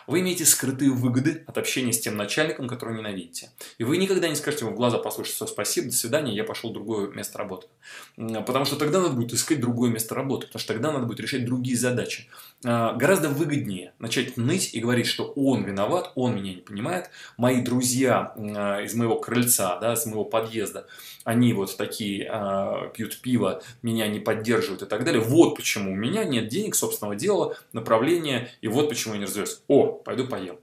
Вы 0.07 0.21
имеете 0.21 0.45
скрытые 0.45 0.91
выгоды 0.91 1.43
от 1.45 1.57
общения 1.57 1.91
с 1.91 1.99
тем 1.99 2.15
начальником, 2.15 2.67
которого 2.67 2.95
ненавидите. 2.95 3.51
И 3.77 3.83
вы 3.83 3.97
никогда 3.97 4.29
не 4.29 4.35
скажете 4.35 4.65
ему 4.65 4.73
в 4.73 4.77
глаза, 4.77 4.97
послушай, 4.97 5.31
все, 5.31 5.45
спасибо, 5.45 5.87
до 5.87 5.93
свидания, 5.93 6.33
я 6.33 6.45
пошел 6.45 6.69
в 6.69 6.73
другое 6.73 7.09
место 7.09 7.37
работы. 7.37 7.67
Потому 8.15 8.65
что 8.65 8.77
тогда 8.77 9.01
надо 9.01 9.13
будет 9.13 9.33
искать 9.33 9.59
другое 9.59 9.91
место 9.91 10.15
работы, 10.15 10.47
потому 10.47 10.61
что 10.61 10.73
тогда 10.73 10.91
надо 10.91 11.05
будет 11.05 11.19
решать 11.19 11.45
другие 11.45 11.77
задачи. 11.77 12.27
А, 12.63 12.93
гораздо 12.93 13.29
выгоднее 13.29 13.93
начать 13.99 14.37
ныть 14.37 14.73
и 14.73 14.79
говорить, 14.79 15.05
что 15.05 15.25
он 15.35 15.63
виноват, 15.63 16.11
он 16.15 16.35
меня 16.35 16.55
не 16.55 16.61
понимает, 16.61 17.11
мои 17.37 17.61
друзья 17.61 18.33
а, 18.35 18.81
из 18.81 18.95
моего 18.95 19.19
крыльца, 19.19 19.77
да, 19.79 19.93
из 19.93 20.05
моего 20.05 20.25
подъезда, 20.25 20.87
они 21.23 21.53
вот 21.53 21.75
такие 21.77 22.27
а, 22.31 22.87
пьют 22.89 23.19
пиво, 23.21 23.61
меня 23.81 24.07
не 24.07 24.19
поддерживают 24.19 24.81
и 24.81 24.85
так 24.85 25.03
далее. 25.03 25.21
Вот 25.21 25.55
почему 25.55 25.91
у 25.91 25.95
меня 25.95 26.23
нет 26.23 26.47
денег, 26.47 26.73
собственного 26.73 27.15
дела, 27.15 27.55
направления, 27.73 28.49
и 28.61 28.67
вот 28.67 28.89
почему 28.89 29.13
я 29.13 29.19
не 29.19 29.25
развиваюсь. 29.25 29.59
О, 29.67 29.96
пойду 30.03 30.27
поем. 30.27 30.59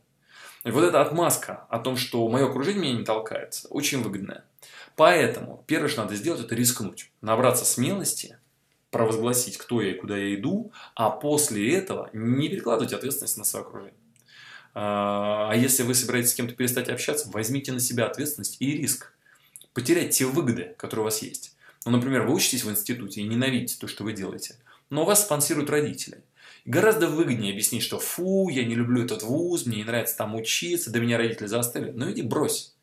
И 0.65 0.71
вот 0.71 0.85
эта 0.85 1.03
отмазка 1.03 1.67
о 1.69 1.79
том, 1.79 1.97
что 1.97 2.27
мое 2.29 2.49
окружение 2.49 2.83
меня 2.83 2.99
не 2.99 3.05
толкает, 3.05 3.67
очень 3.69 4.03
выгодная. 4.03 4.45
Поэтому 4.97 5.63
первое, 5.67 5.89
что 5.89 6.03
надо 6.03 6.15
сделать, 6.17 6.41
это 6.41 6.55
рискнуть. 6.55 7.11
Набраться 7.21 7.65
смелости, 7.65 8.39
провозгласить, 8.91 9.59
кто 9.59 9.83
я 9.83 9.91
и 9.91 9.99
куда 9.99 10.17
я 10.17 10.35
иду, 10.35 10.73
а 10.95 11.11
после 11.11 11.75
этого 11.75 12.09
не 12.13 12.49
перекладывать 12.49 12.93
ответственность 12.93 13.37
на 13.37 13.45
свое 13.45 13.67
окружение. 13.67 13.99
А, 14.73 15.51
а 15.51 15.57
если 15.57 15.83
вы 15.83 15.95
собираетесь 15.95 16.31
с 16.31 16.35
кем-то 16.35 16.55
перестать 16.55 16.89
общаться, 16.89 17.29
возьмите 17.31 17.73
на 17.73 17.81
себя 17.81 18.07
ответственность 18.07 18.57
и 18.61 18.73
риск. 18.73 19.13
Потерять 19.73 20.11
те 20.11 20.25
выгоды, 20.25 20.75
которые 20.79 21.03
у 21.03 21.05
вас 21.05 21.23
есть. 21.23 21.57
Ну, 21.85 21.91
например, 21.93 22.23
вы 22.23 22.35
учитесь 22.35 22.65
в 22.65 22.71
институте 22.71 23.21
и 23.21 23.25
ненавидите 23.25 23.77
то, 23.79 23.89
что 23.89 24.05
вы 24.05 24.13
делаете, 24.13 24.57
но 24.91 25.05
вас 25.05 25.25
спонсируют 25.25 25.71
родители. 25.71 26.23
Гораздо 26.65 27.09
выгоднее 27.09 27.53
объяснить, 27.53 27.83
что 27.83 27.99
фу, 27.99 28.49
я 28.49 28.65
не 28.65 28.75
люблю 28.75 29.05
этот 29.05 29.23
вуз, 29.23 29.67
мне 29.67 29.79
не 29.79 29.85
нравится 29.85 30.17
там 30.17 30.35
учиться, 30.35 30.91
да 30.91 30.99
меня 30.99 31.19
родители 31.19 31.47
заставили. 31.47 31.91
Ну 31.91 32.11
иди 32.11 32.23
брось. 32.23 32.75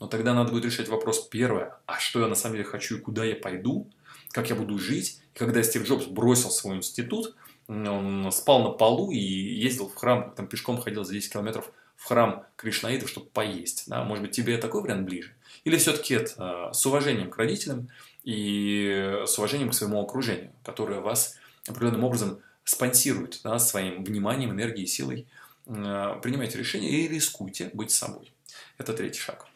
Но 0.00 0.06
тогда 0.06 0.34
надо 0.34 0.52
будет 0.52 0.64
решать 0.64 0.88
вопрос 0.88 1.26
первое, 1.28 1.76
а 1.86 1.98
что 1.98 2.20
я 2.20 2.28
на 2.28 2.34
самом 2.34 2.56
деле 2.56 2.64
хочу 2.64 2.98
и 2.98 3.00
куда 3.00 3.24
я 3.24 3.36
пойду, 3.36 3.90
как 4.30 4.48
я 4.48 4.56
буду 4.56 4.78
жить. 4.78 5.20
Когда 5.34 5.62
Стив 5.62 5.86
Джобс 5.86 6.06
бросил 6.06 6.50
свой 6.50 6.76
институт, 6.76 7.36
он 7.68 8.28
спал 8.32 8.62
на 8.62 8.70
полу 8.70 9.10
и 9.10 9.18
ездил 9.18 9.88
в 9.88 9.94
храм, 9.94 10.32
там 10.34 10.46
пешком 10.46 10.80
ходил 10.80 11.04
за 11.04 11.12
10 11.12 11.32
километров 11.32 11.70
в 11.96 12.04
храм 12.04 12.44
Кришнаитов, 12.56 13.08
чтобы 13.08 13.28
поесть. 13.28 13.84
Да? 13.88 14.04
Может 14.04 14.24
быть, 14.24 14.34
тебе 14.34 14.56
такой 14.58 14.82
вариант 14.82 15.06
ближе? 15.06 15.34
Или 15.64 15.76
все-таки 15.76 16.14
это 16.14 16.70
с 16.72 16.86
уважением 16.86 17.30
к 17.30 17.36
родителям 17.36 17.88
и 18.24 19.22
с 19.26 19.38
уважением 19.38 19.70
к 19.70 19.74
своему 19.74 20.00
окружению, 20.00 20.52
которое 20.64 21.00
вас 21.00 21.36
определенным 21.66 22.04
образом 22.04 22.40
спонсирует 22.68 23.40
да, 23.42 23.58
своим 23.58 24.04
вниманием, 24.04 24.50
энергией, 24.50 24.86
силой. 24.86 25.26
Принимайте 25.64 26.58
решение 26.58 26.90
и 26.90 27.08
рискуйте 27.08 27.70
быть 27.72 27.90
собой. 27.90 28.32
Это 28.76 28.92
третий 28.92 29.20
шаг. 29.20 29.46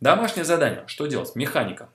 Домашнее 0.00 0.44
задание. 0.44 0.84
Что 0.86 1.06
делать? 1.06 1.34
Механика. 1.36 1.88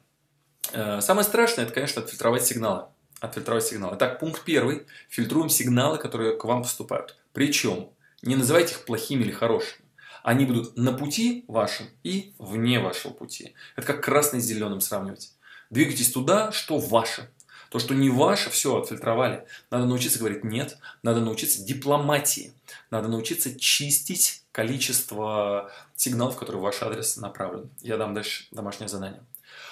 Э, 0.73 1.01
самое 1.01 1.25
страшное, 1.25 1.65
это, 1.65 1.73
конечно, 1.73 2.01
отфильтровать 2.01 2.45
сигналы. 2.45 2.85
Отфильтровать 3.19 3.65
сигналы. 3.65 3.95
Итак, 3.97 4.19
пункт 4.19 4.43
первый. 4.43 4.87
Фильтруем 5.09 5.49
сигналы, 5.49 5.97
которые 5.97 6.37
к 6.37 6.43
вам 6.45 6.63
поступают. 6.63 7.17
Причем, 7.33 7.89
не 8.21 8.35
называйте 8.35 8.73
их 8.73 8.85
плохими 8.85 9.23
или 9.23 9.31
хорошими. 9.31 9.85
Они 10.23 10.45
будут 10.45 10.77
на 10.77 10.93
пути 10.93 11.45
вашем 11.47 11.87
и 12.03 12.33
вне 12.37 12.79
вашего 12.79 13.11
пути. 13.11 13.55
Это 13.75 13.87
как 13.87 14.03
красный 14.03 14.39
с 14.39 14.45
зеленым 14.45 14.81
сравнивать. 14.81 15.33
Двигайтесь 15.69 16.11
туда, 16.11 16.51
что 16.51 16.77
ваше. 16.77 17.29
То, 17.71 17.79
что 17.79 17.93
не 17.93 18.09
ваше, 18.09 18.49
все, 18.49 18.77
отфильтровали. 18.77 19.45
Надо 19.69 19.85
научиться 19.85 20.19
говорить 20.19 20.43
«нет», 20.43 20.77
надо 21.03 21.21
научиться 21.21 21.63
дипломатии, 21.63 22.51
надо 22.89 23.07
научиться 23.07 23.57
чистить 23.57 24.43
количество 24.51 25.71
сигналов, 25.95 26.35
которые 26.35 26.59
в 26.59 26.63
ваш 26.63 26.81
адрес 26.81 27.15
направлены. 27.15 27.69
Я 27.79 27.95
дам 27.95 28.13
дальше 28.13 28.45
домашнее 28.51 28.89
задание. 28.89 29.23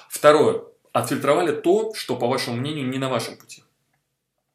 Второе. 0.08 0.64
Отфильтровали 0.94 1.52
то, 1.52 1.94
что, 1.94 2.16
по 2.16 2.30
вашему 2.30 2.56
мнению, 2.56 2.88
не 2.88 3.00
на 3.00 3.10
вашем 3.10 3.36
пути. 3.36 3.66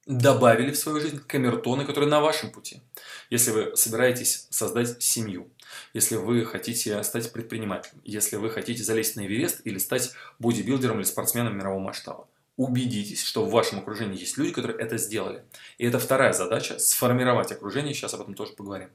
Добавили 0.07 0.71
в 0.71 0.79
свою 0.79 1.03
жизнь 1.03 1.21
камертоны, 1.27 1.85
которые 1.85 2.09
на 2.09 2.23
вашем 2.23 2.51
пути. 2.51 2.81
Если 3.29 3.51
вы 3.51 3.77
собираетесь 3.77 4.47
создать 4.49 5.03
семью, 5.03 5.51
если 5.93 6.17
вы 6.17 6.47
хотите 6.47 7.03
стать 7.03 7.31
предпринимателем, 7.31 8.01
если 8.05 8.37
вы 8.37 8.49
хотите 8.49 8.83
залезть 8.83 9.17
на 9.17 9.27
Эверест 9.27 9.61
или 9.65 9.77
стать 9.77 10.13
бодибилдером 10.39 10.97
или 10.97 11.05
спортсменом 11.05 11.59
мирового 11.59 11.81
масштаба 11.81 12.27
убедитесь, 12.57 13.23
что 13.23 13.45
в 13.45 13.51
вашем 13.51 13.81
окружении 13.81 14.19
есть 14.19 14.39
люди, 14.39 14.53
которые 14.53 14.79
это 14.79 14.97
сделали. 14.97 15.45
И 15.79 15.87
это 15.87 15.99
вторая 15.99 16.33
задача– 16.33 16.79
сформировать 16.79 17.51
окружение, 17.53 17.95
сейчас 17.95 18.15
об 18.15 18.23
этом 18.23 18.35
тоже 18.35 18.53
поговорим. 18.53 18.91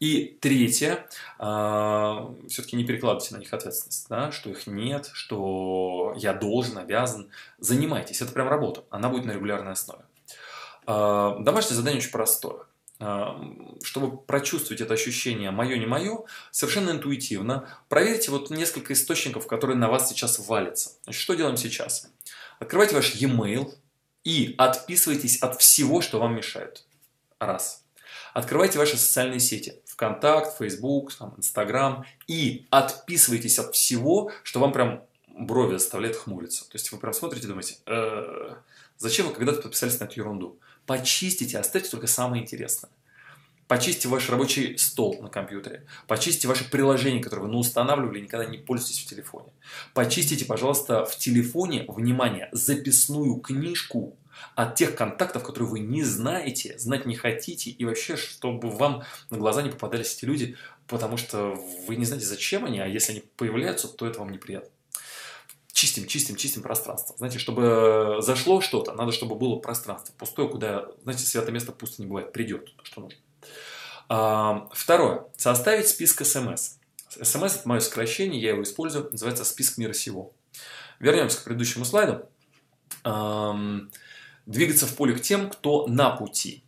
И 0.00 0.36
третье, 0.40 1.06
э, 1.38 2.16
все-таки 2.48 2.76
не 2.76 2.84
перекладывайте 2.84 3.34
на 3.34 3.38
них 3.38 3.52
ответственность, 3.52 4.06
да, 4.08 4.32
что 4.32 4.50
их 4.50 4.66
нет, 4.66 5.10
что 5.12 6.14
я 6.16 6.32
должен, 6.32 6.78
обязан. 6.78 7.30
Занимайтесь, 7.58 8.20
это 8.20 8.32
прям 8.32 8.48
работа, 8.48 8.84
она 8.90 9.08
будет 9.08 9.26
на 9.26 9.32
регулярной 9.32 9.72
основе. 9.72 10.02
Э, 10.86 11.36
домашнее 11.38 11.76
задание 11.76 12.00
очень 12.00 12.10
простое. 12.10 12.64
Э, 12.98 13.34
чтобы 13.82 14.16
прочувствовать 14.16 14.80
это 14.80 14.94
ощущение 14.94 15.50
«моё, 15.50 15.76
не 15.76 15.86
мое», 15.86 16.24
совершенно 16.50 16.90
интуитивно 16.90 17.68
проверьте 17.88 18.30
вот 18.30 18.50
несколько 18.50 18.92
источников, 18.92 19.46
которые 19.46 19.76
на 19.76 19.88
вас 19.88 20.08
сейчас 20.08 20.38
валятся. 20.38 20.92
Значит, 21.04 21.20
что 21.20 21.34
делаем 21.34 21.56
сейчас? 21.56 22.10
Открывайте 22.62 22.94
ваш 22.94 23.16
e-mail 23.16 23.74
и 24.22 24.54
отписывайтесь 24.56 25.38
от 25.42 25.60
всего, 25.60 26.00
что 26.00 26.20
вам 26.20 26.36
мешает. 26.36 26.84
Раз. 27.40 27.82
Открывайте 28.34 28.78
ваши 28.78 28.96
социальные 28.96 29.40
сети. 29.40 29.74
ВКонтакт, 29.86 30.58
Facebook, 30.58 31.12
там, 31.12 31.34
Инстаграм. 31.36 32.04
И 32.28 32.68
отписывайтесь 32.70 33.58
от 33.58 33.74
всего, 33.74 34.30
что 34.44 34.60
вам 34.60 34.72
прям 34.72 35.02
брови 35.26 35.76
заставляет 35.76 36.14
хмуриться. 36.14 36.62
То 36.68 36.76
есть 36.76 36.92
вы 36.92 36.98
прям 36.98 37.12
смотрите 37.12 37.46
и 37.46 37.48
думаете, 37.48 37.78
э, 37.86 38.54
зачем 38.96 39.26
вы 39.26 39.34
когда-то 39.34 39.62
подписались 39.62 39.98
на 39.98 40.04
эту 40.04 40.20
ерунду? 40.20 40.60
Почистите, 40.86 41.58
оставьте 41.58 41.90
только 41.90 42.06
самое 42.06 42.44
интересное. 42.44 42.90
Почистите 43.72 44.08
ваш 44.08 44.28
рабочий 44.28 44.76
стол 44.76 45.22
на 45.22 45.30
компьютере. 45.30 45.86
Почистите 46.06 46.46
ваши 46.46 46.68
приложения, 46.68 47.22
которые 47.22 47.48
вы 47.48 47.56
устанавливали 47.56 48.18
и 48.18 48.22
никогда 48.24 48.44
не 48.44 48.58
пользуетесь 48.58 49.02
в 49.02 49.06
телефоне. 49.06 49.48
Почистите, 49.94 50.44
пожалуйста, 50.44 51.06
в 51.06 51.16
телефоне, 51.16 51.86
внимание, 51.88 52.50
записную 52.52 53.36
книжку 53.36 54.14
от 54.56 54.74
тех 54.74 54.94
контактов, 54.94 55.42
которые 55.42 55.70
вы 55.70 55.78
не 55.78 56.02
знаете, 56.02 56.78
знать 56.78 57.06
не 57.06 57.16
хотите, 57.16 57.70
и 57.70 57.82
вообще, 57.86 58.18
чтобы 58.18 58.68
вам 58.68 59.04
на 59.30 59.38
глаза 59.38 59.62
не 59.62 59.70
попадались 59.70 60.14
эти 60.18 60.26
люди, 60.26 60.54
потому 60.86 61.16
что 61.16 61.58
вы 61.88 61.96
не 61.96 62.04
знаете, 62.04 62.26
зачем 62.26 62.66
они, 62.66 62.78
а 62.78 62.86
если 62.86 63.12
они 63.12 63.22
появляются, 63.38 63.88
то 63.88 64.06
это 64.06 64.18
вам 64.18 64.32
неприятно. 64.32 64.68
Чистим, 65.72 66.06
чистим, 66.06 66.36
чистим 66.36 66.60
пространство. 66.60 67.16
Знаете, 67.16 67.38
чтобы 67.38 68.18
зашло 68.20 68.60
что-то, 68.60 68.92
надо, 68.92 69.12
чтобы 69.12 69.34
было 69.34 69.56
пространство 69.56 70.12
пустое, 70.18 70.46
куда, 70.46 70.88
знаете, 71.04 71.24
святое 71.24 71.52
место 71.52 71.72
пусто 71.72 72.02
не 72.02 72.08
бывает, 72.08 72.34
придет 72.34 72.76
то, 72.76 72.84
что 72.84 73.00
нужно. 73.00 73.18
Второе. 74.06 75.26
Составить 75.36 75.88
список 75.88 76.26
смс. 76.26 76.76
СМС– 77.08 77.56
это 77.56 77.68
мое 77.68 77.80
сокращение, 77.80 78.40
я 78.40 78.50
его 78.50 78.62
использую, 78.62 79.10
называется 79.10 79.44
список 79.44 79.78
мира 79.78 79.92
сего. 79.92 80.32
Вернемся 80.98 81.40
к 81.40 81.44
предыдущему 81.44 81.84
слайду. 81.84 82.28
Двигаться 84.46 84.86
в 84.86 84.96
поле 84.96 85.14
к 85.14 85.20
тем, 85.20 85.50
кто 85.50 85.86
на 85.86 86.10
пути. 86.10 86.64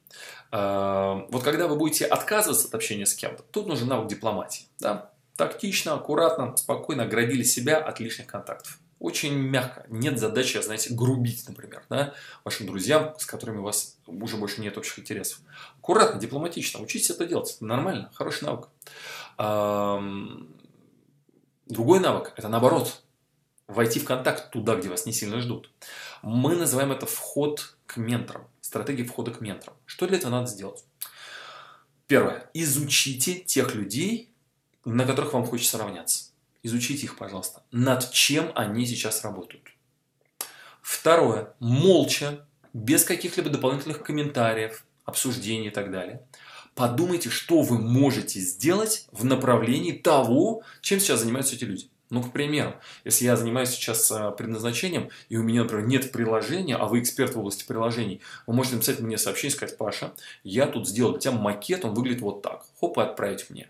Вот 0.51 1.43
когда 1.43 1.67
вы 1.67 1.77
будете 1.77 2.05
отказываться 2.07 2.69
от 2.69 2.75
общения 2.75 3.07
с 3.07 3.15
кем-то, 3.15 3.43
тут 3.43 3.67
нужен 3.67 3.89
навык 3.89 4.09
дипломатии. 4.09 4.67
Да? 4.79 5.11
Тактично, 5.37 5.95
аккуратно, 5.95 6.57
спокойно 6.57 7.05
оградили 7.05 7.43
себя 7.43 7.79
от 7.79 7.99
лишних 8.01 8.27
контактов 8.27 8.79
очень 8.99 9.35
мягко. 9.35 9.85
Нет 9.89 10.19
задачи, 10.19 10.61
знаете, 10.63 10.95
грубить, 10.95 11.47
например, 11.49 11.85
да, 11.91 12.15
вашим 12.45 12.67
друзьям, 12.67 13.15
с 13.19 13.27
которыми 13.27 13.59
у 13.59 13.63
вас 13.63 13.99
уже 14.07 14.37
больше 14.37 14.61
нет 14.61 14.79
общих 14.79 14.99
интересов. 14.99 15.41
Аккуратно, 15.79 16.21
дипломатично, 16.21 16.81
учитесь 16.81 17.11
это 17.11 17.27
делать. 17.27 17.55
Это 17.57 17.65
нормально, 17.65 18.11
хороший 18.15 18.45
навык. 18.45 18.69
Другой 21.67 22.01
навык– 22.01 22.33
это 22.37 22.49
наоборот. 22.49 23.03
Войти 23.67 23.99
в 23.99 24.05
контакт 24.05 24.51
туда, 24.51 24.77
где 24.77 24.91
вас 24.91 25.07
не 25.07 25.13
сильно 25.13 25.41
ждут. 25.41 25.71
Мы 26.23 26.55
называем 26.55 26.93
это 26.93 27.07
вход 27.07 27.77
к 27.87 27.97
менторам. 27.97 28.47
Стратегия 28.61 29.05
входа 29.05 29.31
к 29.31 29.41
менторам. 29.41 29.75
Что 29.87 30.07
для 30.07 30.19
этого 30.19 30.31
надо 30.31 30.49
сделать? 30.49 30.85
Первое. 32.07 32.51
Изучите 32.53 33.37
тех 33.37 33.75
людей, 33.75 34.31
на 34.85 35.07
которых 35.07 35.33
вам 35.33 35.47
хочется 35.47 35.79
равняться. 35.79 36.34
Изучите 36.65 37.05
их, 37.05 37.17
пожалуйста. 37.17 37.63
Над 37.71 38.11
чем 38.11 38.51
они 38.55 38.87
сейчас 38.87 39.23
работают. 39.23 39.69
Второе. 40.81 41.55
Молча, 41.61 42.47
без 42.73 43.05
каких-либо 43.05 43.51
дополнительных 43.51 44.03
комментариев, 44.03 44.87
обсуждений 45.05 45.69
и 45.69 45.71
так 45.71 45.93
далее. 45.93 46.27
Подумайте, 46.75 47.29
что 47.29 47.61
вы 47.61 47.79
можете 47.79 48.41
сделать 48.41 49.07
в 49.13 49.27
направлении 49.27 49.93
того, 49.93 50.63
чем 50.81 51.01
сейчас 51.01 51.21
занимаются 51.21 51.55
эти 51.55 51.65
люди. 51.65 51.91
Ну, 52.09 52.23
к 52.23 52.33
примеру, 52.33 52.75
если 53.05 53.27
я 53.27 53.37
занимаюсь 53.37 53.71
сейчас 53.71 54.11
а, 54.11 54.31
предназначением, 54.31 55.11
и 55.29 55.37
у 55.37 55.43
меня, 55.43 55.65
например, 55.65 55.87
нет 55.87 56.13
приложения, 56.13 56.77
а 56.77 56.87
вы 56.87 57.01
эксперт 57.01 57.35
в 57.35 57.39
области 57.39 57.65
приложений, 57.65 58.23
вы 58.47 58.55
можете 58.55 58.77
написать 58.77 59.01
мне 59.01 59.19
сообщение 59.19 59.53
и 59.53 59.57
сказать, 59.57 59.77
Паша, 59.77 60.15
я 60.45 60.67
тут 60.67 60.89
сделал 60.89 61.13
для 61.13 61.21
тебя 61.21 61.33
макет, 61.33 61.85
он 61.85 61.95
выглядит 61.95 62.23
вот 62.23 62.43
так. 62.43 62.65
Хоп, 62.81 62.99
и 62.99 63.03
отправить 63.03 63.51
мне. 63.51 63.69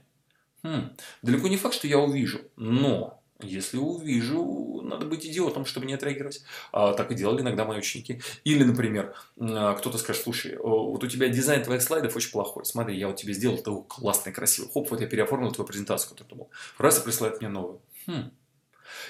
Хм, 0.64 0.96
далеко 1.22 1.48
не 1.48 1.58
факт, 1.58 1.74
что 1.74 1.86
я 1.86 1.98
увижу, 1.98 2.40
но 2.56 3.22
если 3.42 3.76
увижу, 3.76 4.80
надо 4.82 5.04
быть 5.04 5.26
идиотом, 5.26 5.66
чтобы 5.66 5.86
не 5.86 5.92
отреагировать. 5.92 6.42
А, 6.72 6.94
так 6.94 7.10
и 7.10 7.14
делали 7.14 7.42
иногда 7.42 7.66
мои 7.66 7.78
ученики. 7.78 8.22
Или, 8.44 8.64
например, 8.64 9.14
а, 9.38 9.74
кто-то 9.74 9.98
скажет, 9.98 10.22
слушай, 10.22 10.56
вот 10.56 11.04
у 11.04 11.06
тебя 11.06 11.28
дизайн 11.28 11.62
твоих 11.62 11.82
слайдов 11.82 12.16
очень 12.16 12.32
плохой. 12.32 12.64
Смотри, 12.64 12.96
я 12.98 13.08
вот 13.08 13.16
тебе 13.16 13.34
сделал 13.34 13.58
это 13.58 13.74
классный, 13.82 14.32
красивый. 14.32 14.70
Хоп, 14.72 14.90
вот 14.90 15.00
я 15.02 15.06
переоформил 15.06 15.52
твою 15.52 15.68
презентацию, 15.68 16.10
которую 16.10 16.30
ты 16.30 16.36
был. 16.36 16.50
Раз 16.78 16.98
и 16.98 17.04
присылает 17.04 17.40
мне 17.40 17.50
новую. 17.50 17.82
Хм. 18.06 18.30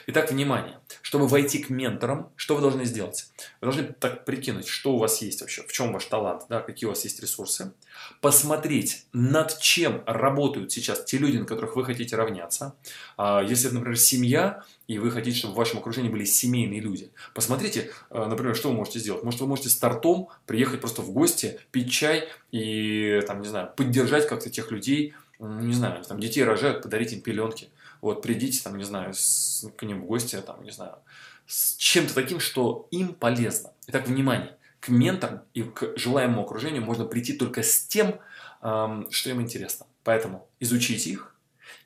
Итак, 0.07 0.31
внимание. 0.31 0.79
Чтобы 1.03 1.27
войти 1.27 1.59
к 1.59 1.71
менторам, 1.71 2.31
что 2.37 2.55
вы 2.55 2.61
должны 2.61 2.85
сделать? 2.85 3.27
Вы 3.61 3.67
должны 3.67 3.83
так 3.85 4.25
прикинуть, 4.25 4.69
что 4.69 4.95
у 4.95 4.99
вас 4.99 5.21
есть 5.23 5.41
вообще, 5.41 5.63
в 5.63 5.73
чем 5.73 5.93
ваш 5.93 6.05
талант, 6.07 6.45
да, 6.49 6.61
какие 6.61 6.87
у 6.87 6.91
вас 6.91 7.05
есть 7.05 7.21
ресурсы. 7.21 7.73
Посмотреть, 8.21 9.07
над 9.13 9.59
чем 9.59 10.03
работают 10.07 10.73
сейчас 10.73 11.05
те 11.05 11.19
люди, 11.19 11.39
на 11.39 11.47
которых 11.47 11.77
вы 11.77 11.85
хотите 11.85 12.17
равняться. 12.17 12.75
А, 13.17 13.43
если 13.43 13.67
это, 13.67 13.77
например, 13.77 13.99
семья, 13.99 14.65
и 14.87 14.99
вы 14.99 15.11
хотите, 15.11 15.39
чтобы 15.39 15.55
в 15.55 15.57
вашем 15.57 15.79
окружении 15.79 16.11
были 16.11 16.25
семейные 16.25 16.81
люди. 16.81 17.11
Посмотрите, 17.35 17.91
а, 18.11 18.27
например, 18.27 18.55
что 18.55 18.71
вы 18.71 18.75
можете 18.75 18.99
сделать. 18.99 19.25
Может, 19.25 19.41
вы 19.41 19.47
можете 19.47 19.69
с 19.69 19.77
тортом 19.77 20.29
приехать 20.47 20.81
просто 20.81 21.03
в 21.03 21.11
гости, 21.11 21.59
пить 21.71 21.91
чай 21.91 22.29
и, 22.53 23.23
там, 23.27 23.41
не 23.41 23.49
знаю, 23.49 23.71
поддержать 23.77 24.27
как-то 24.29 24.51
тех 24.51 24.71
людей, 24.71 25.15
не 25.39 25.75
знаю, 25.75 26.03
там 26.05 26.21
детей 26.21 26.45
рожают, 26.45 26.83
подарить 26.83 27.13
им 27.13 27.21
пеленки. 27.21 27.69
Вот 28.05 28.21
придите, 28.21 28.63
там, 28.63 28.77
не 28.77 28.85
знаю, 28.85 29.15
с, 29.15 29.67
к 29.79 29.83
ним 29.83 30.03
в 30.03 30.05
гости, 30.05 30.39
там, 30.43 30.63
не 30.63 30.71
знаю, 30.71 30.99
с 31.47 31.75
чем-то 31.77 32.13
таким, 32.13 32.39
что 32.39 32.87
им 32.91 33.15
полезно. 33.15 33.73
Итак, 33.87 34.07
внимание, 34.07 34.59
к 34.81 34.91
менторам 34.91 35.45
и 35.55 35.63
к 35.63 35.97
желаемому 35.97 36.43
окружению 36.43 36.83
можно 36.83 37.07
прийти 37.07 37.33
только 37.33 37.63
с 37.63 37.87
тем, 37.87 38.21
эм, 38.61 39.11
что 39.11 39.31
им 39.31 39.41
интересно. 39.41 39.87
Поэтому 40.03 40.47
изучите 40.61 41.09
их 41.09 41.35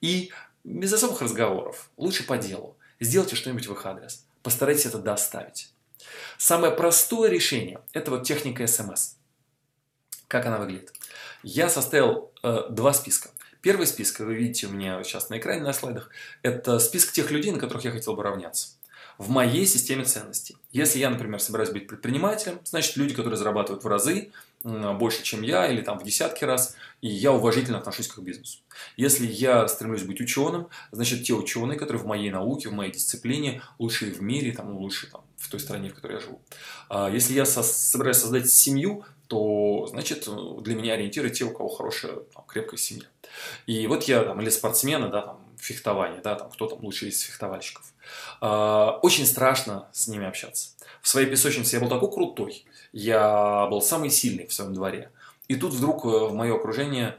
и 0.01 0.33
без 0.65 0.93
особых 0.93 1.23
разговоров, 1.23 1.89
лучше 1.97 2.27
по 2.27 2.37
делу, 2.37 2.77
сделайте 2.99 3.37
что-нибудь 3.37 3.69
в 3.69 3.73
их 3.73 3.87
адрес. 3.87 4.27
Постарайтесь 4.43 4.87
это 4.87 4.99
доставить. 4.99 5.73
Самое 6.37 6.73
простое 6.73 7.31
решение– 7.31 7.81
это 7.93 8.11
вот 8.11 8.25
техника 8.25 8.67
СМС. 8.67 9.15
Как 10.27 10.47
она 10.47 10.59
выглядит? 10.59 10.93
Я 11.45 11.69
составил 11.69 12.33
э, 12.43 12.63
два 12.71 12.93
списка. 12.93 13.31
Первый 13.69 13.87
список, 13.87 14.21
вы 14.21 14.35
видите 14.35 14.67
у 14.67 14.71
меня 14.71 15.05
сейчас 15.05 15.29
на 15.29 15.37
экране 15.37 15.61
на 15.61 15.75
слайдах, 15.75 16.09
это 16.41 16.79
список 16.79 17.13
тех 17.13 17.31
людей, 17.31 17.53
на 17.53 17.59
которых 17.59 17.85
я 17.85 17.91
хотел 17.91 18.17
бы 18.17 18.23
равняться. 18.23 18.69
В 19.19 19.29
моей 19.29 19.67
системе 19.67 20.05
ценностей. 20.05 20.57
Если 20.73 20.99
я, 20.99 21.11
например, 21.11 21.39
собираюсь 21.39 21.69
быть 21.69 21.87
предпринимателем, 21.87 22.61
значит, 22.65 22.97
люди, 22.97 23.13
которые 23.13 23.37
зарабатывают 23.37 23.85
в 23.85 23.87
разы, 23.87 24.33
больше, 24.65 25.23
чем 25.23 25.43
я, 25.43 25.71
или 25.71 25.83
там 25.83 25.99
в 25.99 26.03
десятки 26.03 26.45
раз, 26.45 26.77
и 27.03 27.09
я 27.09 27.31
уважительно 27.31 27.77
отношусь 27.77 28.09
к 28.09 28.19
бизнесу. 28.21 28.61
Если 28.97 29.27
я 29.27 29.69
стремлюсь 29.69 30.05
быть 30.05 30.23
ученым, 30.23 30.69
значит, 30.91 31.25
те 31.25 31.35
ученые, 31.35 31.79
которые 31.79 32.03
в 32.03 32.07
моей 32.07 32.31
науке, 32.31 32.71
в 32.71 32.73
моей 32.73 32.91
дисциплине, 32.91 33.61
лучшие 33.79 34.15
в 34.15 34.23
мире, 34.23 34.53
там, 34.53 34.79
лучшие 34.79 35.11
там, 35.11 35.21
в 35.37 35.47
той 35.51 35.61
стране, 35.61 35.91
в 35.91 35.95
которой 35.95 36.15
я 36.15 36.21
живу. 36.21 36.41
А 36.89 37.11
если 37.11 37.35
я 37.35 37.45
со 37.45 37.63
собираюсь 37.63 38.17
создать 38.17 38.51
семью, 38.51 39.05
то, 39.27 39.87
значит, 39.91 40.27
для 40.63 40.75
меня 40.75 40.95
ориентиры 40.95 41.29
те, 41.29 41.45
у 41.45 41.51
кого 41.51 41.69
хорошая, 41.69 42.15
там, 42.35 42.47
крепкая 42.47 42.79
семья. 42.79 43.05
И 43.67 43.87
вот 43.87 44.05
я, 44.05 44.25
там, 44.25 44.41
или 44.41 44.51
спортсмены, 44.51 45.09
да, 45.09 45.23
там, 45.23 45.41
фехтование, 45.59 46.21
да, 46.21 46.35
там, 46.35 46.51
кто 46.51 46.67
там 46.67 46.81
лучший 46.83 47.09
из 47.09 47.21
фехтовальщиков. 47.21 47.85
А, 48.41 48.99
очень 49.03 49.27
страшно 49.27 49.89
с 49.93 50.09
ними 50.09 50.27
общаться. 50.27 50.71
В 51.03 51.09
своей 51.09 51.29
песочнице 51.29 51.77
я 51.77 51.81
был 51.81 51.89
такой 51.89 52.11
крутой, 52.13 52.65
я 52.93 53.67
был 53.67 53.83
самый 53.83 54.11
сильный 54.11 54.47
в 54.47 54.53
своем 54.53 54.75
дворе. 54.75 55.11
И 55.49 55.57
тут 55.57 55.73
вдруг 55.73 56.05
э, 56.05 56.09
в 56.09 56.35
мое 56.35 56.55
окружение 56.55 57.19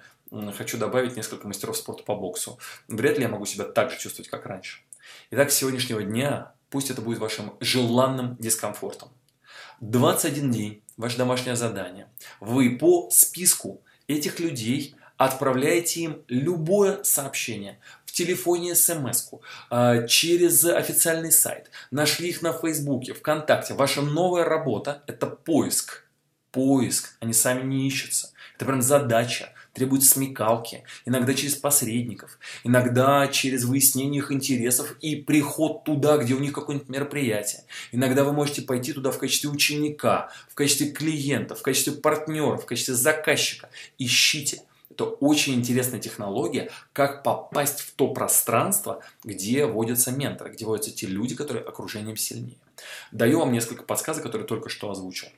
хочу 0.56 0.78
добавить 0.78 1.16
несколько 1.16 1.48
мастеров 1.48 1.76
спорта 1.76 2.04
по 2.04 2.16
боксу. 2.16 2.60
Вряд 2.88 3.18
ли 3.18 3.24
я 3.24 3.30
могу 3.30 3.46
себя 3.46 3.66
так 3.66 3.90
же 3.92 3.98
чувствовать, 3.98 4.30
как 4.30 4.46
раньше. 4.46 4.82
Итак, 5.32 5.52
с 5.52 5.56
сегодняшнего 5.56 6.04
дня 6.04 6.54
пусть 6.70 6.92
это 6.92 7.02
будет 7.02 7.20
вашим 7.20 7.56
желанным 7.60 8.36
дискомфортом. 8.38 9.10
21 9.82 10.52
день, 10.52 10.84
ваше 10.98 11.18
домашнее 11.18 11.56
задание. 11.56 12.10
Вы 12.40 12.78
по 12.78 13.10
списку 13.12 13.82
этих 14.08 14.40
людей 14.40 14.96
отправляете 15.20 16.02
им 16.02 16.24
любое 16.30 17.04
сообщение 17.04 17.78
в 18.06 18.12
телефоне 18.14 18.74
смс 18.74 19.30
а, 19.70 20.08
через 20.08 20.66
официальный 20.66 21.32
сайт, 21.32 21.70
нашли 21.92 22.30
их 22.30 22.42
на 22.42 22.54
Фейсбуке, 22.54 23.14
ВКонтакте. 23.14 23.74
Ваша 23.74 24.02
новая 24.02 24.46
работа– 24.46 25.04
это 25.08 25.28
поиск. 25.28 26.06
Поиск, 26.52 27.16
они 27.20 27.34
сами 27.34 27.64
не 27.64 27.86
ищутся. 27.86 28.32
Это 28.56 28.66
прям 28.66 28.82
задача 28.82 29.50
требует 29.74 30.04
смекалки, 30.04 30.84
иногда 31.06 31.34
через 31.34 31.56
посредников, 31.56 32.40
иногда 32.64 33.28
через 33.28 33.66
выяснение 33.66 34.20
их 34.20 34.32
интересов 34.32 34.96
и 35.02 35.18
приход 35.18 35.84
туда, 35.84 36.18
где 36.18 36.34
у 36.34 36.40
них 36.40 36.54
какое-нибудь 36.54 36.90
мероприятие. 36.90 37.64
Иногда 37.92 38.24
вы 38.24 38.34
можете 38.34 38.62
пойти 38.62 38.94
туда 38.94 39.12
в 39.12 39.20
качестве 39.20 39.50
ученика, 39.50 40.32
в 40.50 40.56
качестве 40.56 40.92
клиента, 40.92 41.56
в 41.56 41.62
качестве 41.62 41.94
партнера, 41.94 42.58
в 42.58 42.66
качестве 42.66 42.96
заказчика. 42.96 43.70
Ищите. 43.98 44.64
Это 44.90 45.06
очень 45.06 45.54
интересная 45.54 46.00
технология, 46.00 46.72
как 46.94 47.24
попасть 47.24 47.82
в 47.82 47.94
то 47.94 48.08
пространство, 48.14 49.04
где 49.24 49.66
водятся 49.66 50.12
менторы, 50.12 50.52
где 50.52 50.66
водятся 50.66 50.92
те 50.92 51.08
люди, 51.08 51.36
которые 51.36 51.64
окружением 51.64 52.18
сильнее. 52.18 52.58
Даю 53.12 53.40
вам 53.40 53.52
несколько 53.52 53.84
подсказок, 53.84 54.24
которые 54.24 54.48
только 54.48 54.70
что 54.70 54.90
озвучил. 54.90 55.30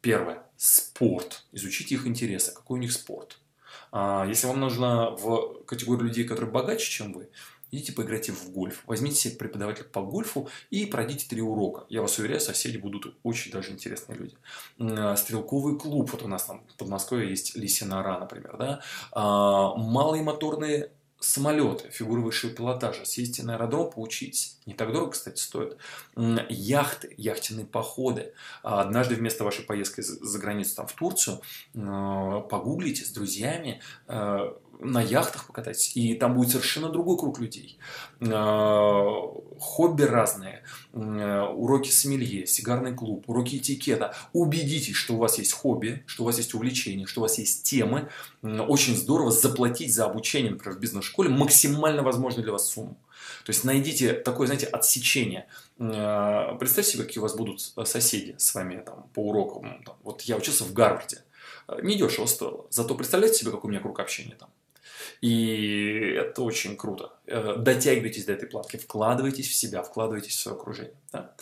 Первое. 0.00 0.42
Спорт. 0.56 1.44
Изучите 1.52 1.94
их 1.94 2.06
интересы. 2.06 2.52
Какой 2.52 2.78
у 2.78 2.80
них 2.80 2.92
спорт? 2.92 3.38
А, 3.90 4.26
если 4.26 4.46
вам 4.46 4.60
нужно 4.60 5.10
в 5.10 5.64
категорию 5.64 6.08
людей, 6.08 6.24
которые 6.24 6.50
богаче, 6.50 6.90
чем 6.90 7.12
вы, 7.12 7.28
идите 7.74 7.92
поиграйте 7.92 8.32
в 8.32 8.50
гольф. 8.50 8.82
Возьмите 8.86 9.16
себе 9.16 9.36
преподавателя 9.36 9.84
по 9.84 10.02
гольфу 10.02 10.48
и 10.70 10.86
пройдите 10.86 11.26
три 11.28 11.42
урока. 11.42 11.84
Я 11.88 12.02
вас 12.02 12.18
уверяю, 12.18 12.40
соседи 12.40 12.76
будут 12.76 13.16
очень 13.22 13.50
даже 13.50 13.72
интересные 13.72 14.18
люди. 14.18 14.36
А, 14.78 15.16
стрелковый 15.16 15.78
клуб, 15.78 16.10
вот 16.12 16.22
у 16.22 16.28
нас 16.28 16.44
там 16.44 16.64
в 16.68 16.76
Подмосковье 16.76 17.28
есть 17.28 17.56
Лисинара, 17.56 18.18
например, 18.18 18.56
да. 18.56 18.80
А, 19.12 19.74
малые 19.74 20.22
моторные 20.22 20.90
самолеты, 21.24 21.90
фигуры 21.90 22.20
высшего 22.20 22.52
пилотажа, 22.52 23.04
съездите 23.04 23.42
на 23.42 23.54
аэродром, 23.54 23.90
поучитесь. 23.90 24.58
Не 24.66 24.74
так 24.74 24.92
дорого, 24.92 25.12
кстати, 25.12 25.40
стоит. 25.40 25.78
Яхты, 26.48 27.14
яхтенные 27.16 27.66
походы. 27.66 28.34
А 28.62 28.82
однажды 28.82 29.14
вместо 29.14 29.44
вашей 29.44 29.64
поездки 29.64 30.02
за 30.02 30.38
границу 30.38 30.76
там, 30.76 30.86
в 30.86 30.92
Турцию 30.92 31.40
э, 31.74 32.42
погуглите 32.50 33.04
с 33.04 33.10
друзьями, 33.10 33.80
э, 34.06 34.52
на 34.80 35.00
яхтах 35.00 35.46
покатайтесь, 35.46 35.96
и 35.96 36.14
там 36.14 36.34
будет 36.34 36.50
совершенно 36.50 36.88
другой 36.88 37.18
круг 37.18 37.38
людей. 37.38 37.78
Э, 38.20 39.06
хобби 39.58 40.02
разные, 40.02 40.62
уроки 40.92 41.90
сомелье, 41.90 42.46
сигарный 42.46 42.94
клуб, 42.94 43.24
уроки 43.28 43.56
этикета. 43.56 44.14
Убедитесь, 44.32 44.96
что 44.96 45.14
у 45.14 45.18
вас 45.18 45.38
есть 45.38 45.52
хобби, 45.52 46.02
что 46.06 46.22
у 46.22 46.26
вас 46.26 46.38
есть 46.38 46.54
увлечения, 46.54 47.06
что 47.06 47.20
у 47.20 47.22
вас 47.22 47.38
есть 47.38 47.64
темы. 47.64 48.08
Очень 48.42 48.96
здорово 48.96 49.30
заплатить 49.30 49.94
за 49.94 50.06
обучение, 50.06 50.52
например, 50.52 50.76
в 50.76 50.80
бизнес-школе 50.80 51.30
максимально 51.30 52.02
возможную 52.02 52.42
для 52.44 52.52
вас 52.52 52.68
сумму. 52.68 52.96
То 53.44 53.50
есть 53.50 53.64
найдите 53.64 54.12
такое, 54.12 54.46
знаете, 54.46 54.66
отсечение. 54.66 55.46
Представьте 55.76 56.92
себе, 56.92 57.04
какие 57.04 57.20
у 57.20 57.22
вас 57.22 57.34
будут 57.34 57.60
соседи 57.60 58.34
с 58.38 58.54
вами 58.54 58.82
там, 58.84 59.08
по 59.14 59.20
урокам. 59.20 59.84
Вот 60.02 60.22
я 60.22 60.36
учился 60.36 60.64
в 60.64 60.72
Гарварде. 60.72 61.22
Недешево 61.82 62.26
стоило. 62.26 62.66
Зато 62.70 62.94
представляете 62.94 63.38
себе, 63.38 63.50
какой 63.50 63.68
у 63.68 63.70
меня 63.70 63.80
круг 63.80 63.98
общения 64.00 64.36
там. 64.38 64.50
И 65.20 66.16
это 66.16 66.42
очень 66.42 66.76
круто. 66.76 67.12
Э, 67.26 67.56
дотягивайтесь 67.56 68.24
до 68.24 68.32
этой 68.32 68.48
платки, 68.48 68.76
вкладывайтесь 68.76 69.48
в 69.48 69.54
себя, 69.54 69.82
вкладывайтесь 69.82 70.34
в 70.34 70.40
свое 70.40 70.56
окружение. 70.56 70.94
Да? 71.12 71.34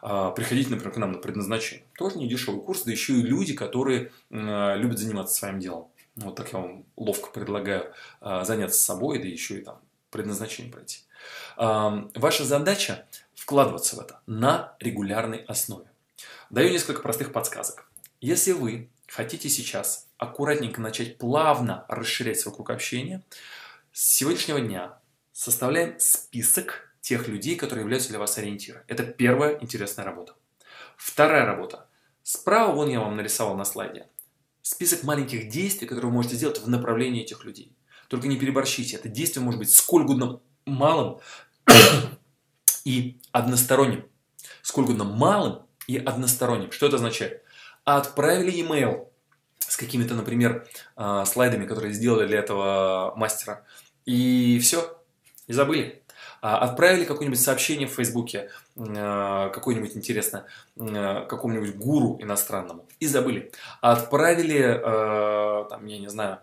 А, 0.00 0.30
приходите, 0.30 0.70
например, 0.70 0.92
к 0.92 0.96
нам 0.96 1.12
на 1.12 1.18
предназначение. 1.18 1.84
Тоже 1.96 2.18
не 2.18 2.28
дешевый 2.28 2.62
курс, 2.62 2.82
да 2.82 2.92
еще 2.92 3.14
и 3.14 3.22
люди, 3.22 3.54
которые 3.54 4.12
любят 4.30 4.98
заниматься 4.98 5.34
своим 5.34 5.58
делом. 5.58 5.88
Вот 6.16 6.36
так 6.36 6.52
я 6.52 6.60
вам 6.60 6.84
ловко 6.96 7.30
предлагаю 7.30 7.92
а, 8.20 8.44
заняться 8.44 8.82
собой, 8.82 9.18
да 9.18 9.26
еще 9.26 9.58
и 9.58 9.62
там 9.62 9.80
предназначение 10.10 10.72
пройти. 10.72 11.00
Ваша 11.56 12.44
задача 12.44 13.06
вкладываться 13.34 13.96
в 13.96 14.00
это 14.00 14.20
на 14.26 14.74
регулярной 14.80 15.38
основе. 15.38 15.86
Даю 16.50 16.70
несколько 16.70 17.02
простых 17.02 17.32
подсказок. 17.32 17.90
Если 18.20 18.52
вы 18.52 18.88
хотите 19.06 19.48
сейчас 19.48 20.07
аккуратненько 20.18 20.80
начать 20.80 21.18
плавно 21.18 21.84
расширять 21.88 22.38
свой 22.38 22.54
круг 22.54 22.70
общения, 22.70 23.24
с 23.92 24.16
сегодняшнего 24.16 24.60
дня 24.60 24.98
составляем 25.32 25.98
список 25.98 26.92
тех 27.00 27.28
людей, 27.28 27.56
которые 27.56 27.84
являются 27.84 28.10
для 28.10 28.18
вас 28.18 28.36
ориентиром. 28.36 28.82
Это 28.86 29.04
первая 29.04 29.58
интересная 29.60 30.04
работа. 30.04 30.34
Вторая 30.96 31.46
работа. 31.46 31.88
Справа 32.22 32.72
вон 32.72 32.90
я 32.90 33.00
вам 33.00 33.16
нарисовал 33.16 33.56
на 33.56 33.64
слайде. 33.64 34.08
Список 34.60 35.04
маленьких 35.04 35.48
действий, 35.48 35.86
которые 35.86 36.10
вы 36.10 36.16
можете 36.16 36.36
сделать 36.36 36.60
в 36.60 36.68
направлении 36.68 37.22
этих 37.22 37.44
людей. 37.44 37.74
Только 38.08 38.26
не 38.26 38.36
переборщите. 38.36 38.96
Это 38.96 39.08
действие 39.08 39.44
может 39.44 39.60
быть 39.60 39.70
сколь 39.70 40.02
угодно 40.02 40.40
малым 40.66 41.20
и 42.84 43.20
односторонним. 43.32 44.06
Сколь 44.62 44.84
угодно 44.84 45.04
малым 45.04 45.62
и 45.86 45.96
односторонним. 45.96 46.72
Что 46.72 46.86
это 46.86 46.96
означает? 46.96 47.42
Отправили 47.84 48.52
email 48.52 49.08
с 49.68 49.76
какими-то, 49.76 50.14
например, 50.14 50.66
а, 50.96 51.24
слайдами, 51.24 51.66
которые 51.66 51.92
сделали 51.92 52.26
для 52.26 52.38
этого 52.38 53.12
мастера. 53.16 53.64
И 54.06 54.58
все, 54.60 54.98
и 55.46 55.52
забыли. 55.52 56.02
А, 56.40 56.58
отправили 56.58 57.04
какое-нибудь 57.04 57.40
сообщение 57.40 57.86
в 57.86 57.92
Фейсбуке, 57.92 58.50
а, 58.76 59.50
какое-нибудь 59.50 59.96
интересное, 59.96 60.46
какому-нибудь 60.76 61.76
гуру 61.76 62.16
иностранному, 62.20 62.86
и 63.00 63.06
забыли. 63.06 63.52
Отправили, 63.80 64.80
там, 65.68 65.84
я 65.86 65.98
не 65.98 66.08
знаю, 66.08 66.38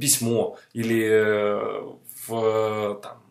письмо 0.00 0.58
или 0.72 1.98
в, 2.26 3.00
там, 3.02 3.23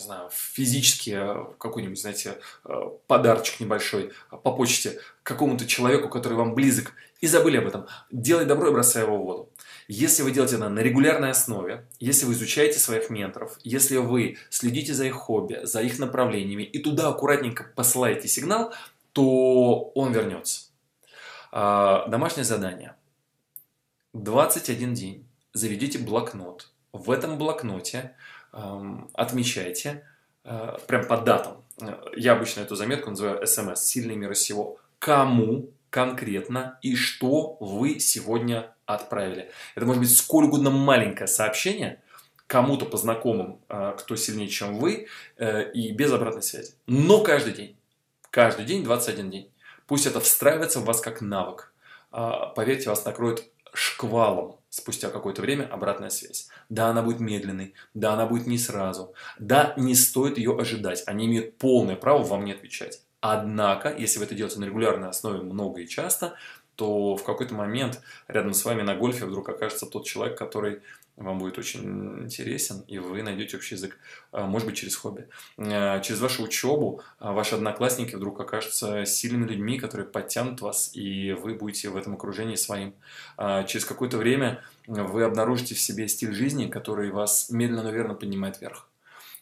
не 0.00 0.04
знаю, 0.04 0.30
физически 0.32 1.10
э, 1.10 1.44
какой-нибудь, 1.58 2.00
знаете, 2.00 2.38
э, 2.64 2.90
подарочек 3.06 3.60
небольшой 3.60 4.12
по 4.30 4.52
почте 4.52 4.98
какому-то 5.22 5.66
человеку, 5.66 6.08
который 6.08 6.38
вам 6.38 6.54
близок, 6.54 6.94
и 7.20 7.26
забыли 7.26 7.58
об 7.58 7.66
этом. 7.66 7.86
Делай 8.10 8.46
добро 8.46 8.68
и 8.68 8.72
бросай 8.72 9.02
его 9.02 9.18
в 9.18 9.24
воду. 9.26 9.50
Если 9.88 10.22
вы 10.22 10.30
делаете 10.30 10.56
это 10.56 10.70
на 10.70 10.78
регулярной 10.80 11.30
основе, 11.30 11.86
если 11.98 12.24
вы 12.24 12.32
изучаете 12.32 12.78
своих 12.78 13.10
менторов, 13.10 13.58
если 13.62 13.98
вы 13.98 14.38
следите 14.48 14.94
за 14.94 15.04
их 15.04 15.16
хобби, 15.16 15.60
за 15.64 15.82
их 15.82 15.98
направлениями 15.98 16.62
и 16.62 16.78
туда 16.78 17.08
аккуратненько 17.08 17.64
посылаете 17.76 18.26
сигнал, 18.26 18.72
то 19.12 19.90
он 19.94 20.12
вернется. 20.12 20.70
А, 21.52 22.06
домашнее 22.08 22.44
задание. 22.44 22.94
21 24.14 24.94
день. 24.94 25.26
Заведите 25.52 25.98
блокнот. 25.98 26.70
В 26.92 27.10
этом 27.10 27.36
блокноте 27.36 28.14
отмечайте 28.52 30.04
э, 30.44 30.76
прям 30.86 31.06
по 31.06 31.18
датам. 31.18 31.64
Я 32.16 32.32
обычно 32.32 32.60
эту 32.60 32.76
заметку 32.76 33.10
называю 33.10 33.42
SMS, 33.42 33.76
сильный 33.76 34.16
мира 34.16 34.34
сего. 34.34 34.78
Кому 34.98 35.70
конкретно 35.88 36.78
и 36.82 36.94
что 36.94 37.56
вы 37.60 37.98
сегодня 37.98 38.74
отправили. 38.86 39.50
Это 39.74 39.86
может 39.86 40.00
быть 40.00 40.16
сколь 40.16 40.44
угодно 40.44 40.70
маленькое 40.70 41.26
сообщение 41.26 42.00
кому-то 42.46 42.84
по 42.84 42.96
знакомым, 42.96 43.60
э, 43.68 43.94
кто 43.98 44.16
сильнее, 44.16 44.48
чем 44.48 44.78
вы, 44.78 45.06
э, 45.36 45.70
и 45.72 45.92
без 45.92 46.12
обратной 46.12 46.42
связи. 46.42 46.74
Но 46.86 47.22
каждый 47.22 47.52
день. 47.52 47.76
Каждый 48.30 48.64
день, 48.64 48.84
21 48.84 49.30
день. 49.30 49.50
Пусть 49.86 50.06
это 50.06 50.20
встраивается 50.20 50.80
в 50.80 50.84
вас 50.84 51.00
как 51.00 51.20
навык. 51.20 51.72
А, 52.12 52.46
поверьте, 52.46 52.90
вас 52.90 53.04
накроет 53.04 53.44
шквалом 53.72 54.56
спустя 54.68 55.10
какое-то 55.10 55.42
время 55.42 55.64
обратная 55.64 56.10
связь. 56.10 56.48
Да, 56.68 56.88
она 56.88 57.02
будет 57.02 57.20
медленной, 57.20 57.74
да, 57.94 58.14
она 58.14 58.26
будет 58.26 58.46
не 58.46 58.58
сразу, 58.58 59.14
да, 59.38 59.74
не 59.76 59.94
стоит 59.94 60.38
ее 60.38 60.56
ожидать, 60.58 61.02
они 61.06 61.26
имеют 61.26 61.58
полное 61.58 61.96
право 61.96 62.22
вам 62.22 62.44
не 62.44 62.52
отвечать. 62.52 63.02
Однако, 63.20 63.94
если 63.94 64.18
вы 64.18 64.24
это 64.24 64.34
делаете 64.34 64.60
на 64.60 64.64
регулярной 64.64 65.08
основе 65.08 65.42
много 65.42 65.80
и 65.82 65.88
часто, 65.88 66.34
то 66.76 67.14
в 67.16 67.24
какой-то 67.24 67.54
момент 67.54 68.00
рядом 68.26 68.54
с 68.54 68.64
вами 68.64 68.80
на 68.80 68.94
гольфе 68.94 69.26
вдруг 69.26 69.50
окажется 69.50 69.84
тот 69.84 70.06
человек, 70.06 70.38
который 70.38 70.80
вам 71.20 71.38
будет 71.38 71.58
очень 71.58 72.24
интересен, 72.24 72.82
и 72.88 72.98
вы 72.98 73.22
найдете 73.22 73.56
общий 73.56 73.74
язык, 73.74 73.98
а, 74.32 74.46
может 74.46 74.66
быть, 74.66 74.76
через 74.76 74.96
хобби. 74.96 75.28
А, 75.58 76.00
через 76.00 76.20
вашу 76.20 76.42
учебу 76.44 77.02
а, 77.18 77.32
ваши 77.32 77.54
одноклассники 77.54 78.14
вдруг 78.14 78.40
окажутся 78.40 79.04
сильными 79.04 79.46
людьми, 79.46 79.78
которые 79.78 80.06
подтянут 80.06 80.60
вас, 80.60 80.90
и 80.94 81.32
вы 81.32 81.54
будете 81.54 81.90
в 81.90 81.96
этом 81.96 82.14
окружении 82.14 82.56
своим. 82.56 82.94
Через 83.66 83.84
какое-то 83.84 84.16
время 84.16 84.62
вы 84.86 85.24
обнаружите 85.24 85.74
в 85.74 85.80
себе 85.80 86.08
стиль 86.08 86.32
жизни, 86.32 86.68
который 86.68 87.10
вас 87.10 87.50
медленно, 87.50 87.82
но 87.82 87.90
верно 87.90 88.14
поднимает 88.14 88.60
вверх. 88.60 88.89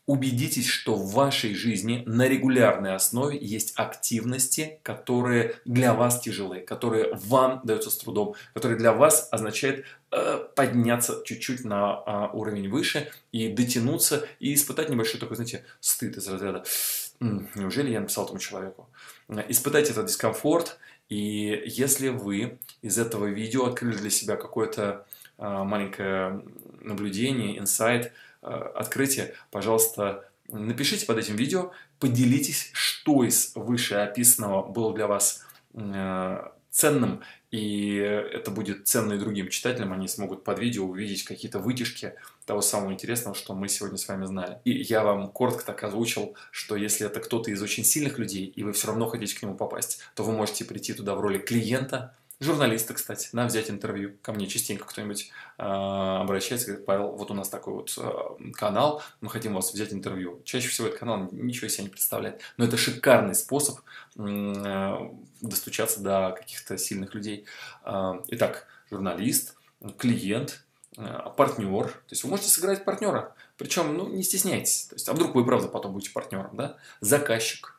Убедитесь, 0.09 0.67
что 0.67 0.95
в 0.95 1.13
вашей 1.13 1.55
жизни 1.55 2.03
на 2.07 2.27
регулярной 2.27 2.95
основе 2.95 3.37
есть 3.39 3.75
активности, 3.77 4.81
которые 4.83 5.57
для 5.67 5.93
вас 5.93 6.23
тяжелые, 6.23 6.63
которые 6.63 7.13
вам 7.13 7.61
даются 7.63 7.91
с 7.91 7.99
трудом, 7.99 8.35
которые 8.55 8.79
для 8.79 8.95
вас 8.95 9.29
означают 9.31 9.85
э, 10.11 10.47
подняться 10.57 11.21
чуть-чуть 11.27 11.63
на 11.67 12.03
э, 12.07 12.35
уровень 12.35 12.71
выше 12.71 13.11
и 13.33 13.51
дотянуться 13.51 14.27
и 14.41 14.55
испытать 14.55 14.89
небольшой 14.89 15.21
такой, 15.21 15.37
знаете, 15.37 15.67
стыд 15.81 16.17
из 16.17 16.27
разряда 16.27 16.65
«Неужели 17.21 17.91
я 17.91 18.01
написал 18.01 18.25
этому 18.25 18.39
человеку?» 18.39 18.89
Испытайте 19.51 19.93
этот 19.93 20.07
дискомфорт, 20.07 20.79
и 21.11 21.65
если 21.67 22.09
вы 22.09 22.57
из 22.81 22.97
этого 22.97 23.27
видео 23.27 23.67
открыли 23.67 23.99
для 23.99 24.09
себя 24.09 24.37
какое-то 24.37 25.05
э, 25.37 25.47
маленькое 25.47 26.43
наблюдение, 26.81 27.59
инсайт– 27.59 28.11
открытие, 28.49 29.35
пожалуйста, 29.51 30.29
напишите 30.49 31.07
под 31.07 31.19
этим 31.19 31.37
видео, 31.37 31.73
поделитесь, 31.99 32.71
что 32.73 33.25
из 33.25 33.53
вышеописанного 33.55 34.67
было 34.67 34.95
для 34.95 35.07
вас 35.07 35.45
э, 35.75 36.49
ценным, 36.71 37.23
и 37.51 37.95
это 37.97 38.51
будет 38.51 38.87
ценно 38.87 39.15
и 39.15 39.19
другим 39.19 39.49
читателям, 39.49 39.93
они 39.93 40.07
смогут 40.07 40.45
под 40.45 40.59
видео 40.59 40.85
увидеть 40.85 41.25
какие-то 41.25 41.59
вытяжки 41.59 42.15
того 42.45 42.61
самого 42.61 42.93
интересного, 42.93 43.35
что 43.35 43.55
мы 43.55 43.69
сегодня 43.69 43.97
с 43.97 44.07
вами 44.07 44.27
знали. 44.27 44.59
И 44.65 44.73
я 44.73 45.03
вам 45.03 45.31
коротко 45.31 45.65
так 45.65 45.83
озвучил, 45.83 46.37
что 46.51 46.77
если 46.77 47.07
это 47.07 47.21
кто-то 47.21 47.51
из 47.51 47.63
очень 47.63 47.85
сильных 47.85 48.19
людей, 48.19 48.47
и 48.47 48.63
вы 48.63 48.73
все 48.73 48.89
равно 48.89 49.07
хотите 49.09 49.37
к 49.37 49.43
нему 49.43 49.55
попасть, 49.55 50.01
то 50.15 50.23
вы 50.23 50.33
можете 50.33 50.65
прийти 50.65 50.93
туда 50.93 51.15
в 51.15 51.21
роли 51.21 51.39
клиента, 51.39 52.15
Журналисты, 52.41 52.95
кстати, 52.95 53.31
на 53.33 53.47
взять 53.47 53.69
интервью. 53.69 54.17
Ко 54.23 54.33
мне 54.33 54.47
частенько 54.47 54.85
кто-нибудь 54.85 55.33
э, 55.59 55.63
обращается 55.63 56.67
и 56.67 56.71
говорит, 56.71 56.87
Павел, 56.87 57.11
вот 57.17 57.33
у 57.33 57.35
нас 57.35 57.49
такой 57.49 57.75
вот 57.75 57.93
э, 57.99 58.53
канал, 58.53 59.03
мы 59.21 59.29
хотим 59.29 59.53
у 59.53 59.55
вас 59.57 59.73
взять 59.73 59.93
интервью. 59.93 60.41
Чаще 60.45 60.69
всего 60.69 60.87
этот 60.87 61.01
канал 61.01 61.29
ничего 61.33 61.67
себе 61.67 61.85
не 61.85 61.91
представляет. 61.91 62.41
Но 62.57 62.65
это 62.65 62.77
шикарный 62.77 63.35
способ 63.35 63.81
э, 64.17 65.11
достучаться 65.41 66.01
до 66.01 66.33
каких-то 66.39 66.79
сильных 66.79 67.13
людей. 67.13 67.45
Э, 67.85 68.21
итак, 68.29 68.69
журналист, 68.89 69.57
клиент, 69.97 70.65
партнер. 71.37 71.89
То 71.89 72.11
есть 72.11 72.23
вы 72.23 72.31
можете 72.31 72.51
сыграть 72.51 72.85
партнера. 72.85 73.35
Причем, 73.57 73.97
ну, 73.97 74.09
не 74.09 74.23
стесняйтесь. 74.23 74.85
То 74.85 74.95
есть, 74.95 75.09
а 75.09 75.13
вдруг 75.13 75.35
вы 75.35 75.45
правда 75.45 75.67
потом 75.67 75.93
будете 75.93 76.13
партнером, 76.13 76.57
да? 76.57 76.77
Заказчик, 77.01 77.77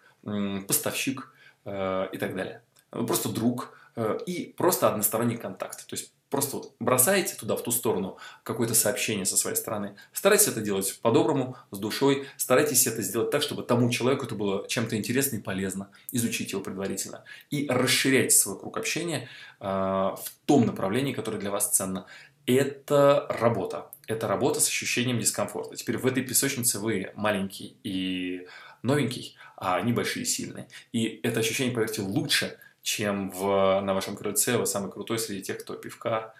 поставщик 0.67 1.32
э, 1.63 2.10
и 2.12 2.17
так 2.17 2.36
далее. 2.36 2.62
Просто 2.91 3.30
друг, 3.30 3.78
и 4.25 4.53
просто 4.57 4.89
односторонний 4.89 5.38
контакт. 5.38 5.85
То 5.88 5.95
есть 5.95 6.13
просто 6.29 6.57
вот 6.57 6.75
бросаете 6.79 7.35
туда, 7.35 7.55
в 7.55 7.63
ту 7.63 7.71
сторону, 7.71 8.17
какое-то 8.43 8.75
сообщение 8.75 9.25
со 9.25 9.38
своей 9.38 9.55
стороны. 9.55 9.95
Старайтесь 10.13 10.47
это 10.47 10.62
делать 10.62 10.99
по-доброму, 11.01 11.57
с 11.71 11.77
душой. 11.77 12.27
Старайтесь 12.38 12.88
это 12.88 13.01
сделать 13.01 13.31
так, 13.31 13.41
чтобы 13.41 13.63
тому 13.63 13.89
человеку 13.89 14.25
это 14.25 14.35
было 14.35 14.67
чем-то 14.67 14.95
интересно 14.95 15.38
и 15.38 15.41
полезно. 15.41 15.89
Изучите 16.12 16.51
его 16.51 16.62
предварительно. 16.62 17.23
И 17.49 17.67
расширяйте 17.67 18.35
свой 18.35 18.59
круг 18.59 18.77
общения 18.77 19.27
э, 19.59 19.65
в 19.65 20.23
том 20.45 20.65
направлении, 20.65 21.13
которое 21.13 21.38
для 21.38 21.51
вас 21.51 21.69
ценно. 21.69 22.05
Это 22.45 23.27
работа. 23.29 23.91
Это 24.07 24.27
работа 24.27 24.59
с 24.59 24.67
ощущением 24.67 25.19
дискомфорта. 25.19 25.75
Теперь 25.75 25.97
в 25.97 26.05
этой 26.05 26.23
песочнице 26.23 26.79
вы 26.79 27.12
маленький 27.15 27.77
и 27.83 28.47
новенький, 28.81 29.35
а 29.55 29.75
они 29.75 29.93
большие 29.93 30.23
и 30.23 30.25
сильные. 30.25 30.67
И 30.91 31.19
это 31.21 31.41
ощущение, 31.41 31.73
поверьте, 31.73 32.01
лучше– 32.01 32.57
чем 32.89 33.30
в, 33.30 33.82
на 33.82 33.93
вашем 33.93 34.15
крыльце 34.15 34.58
вы 34.58 34.65
самый 34.65 34.91
крутой 34.91 35.19
среди 35.19 35.43
тех, 35.43 35.60
кто 35.60 35.75
пивка 35.75 36.34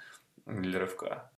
или 0.48 0.76
рывка. 0.78 1.30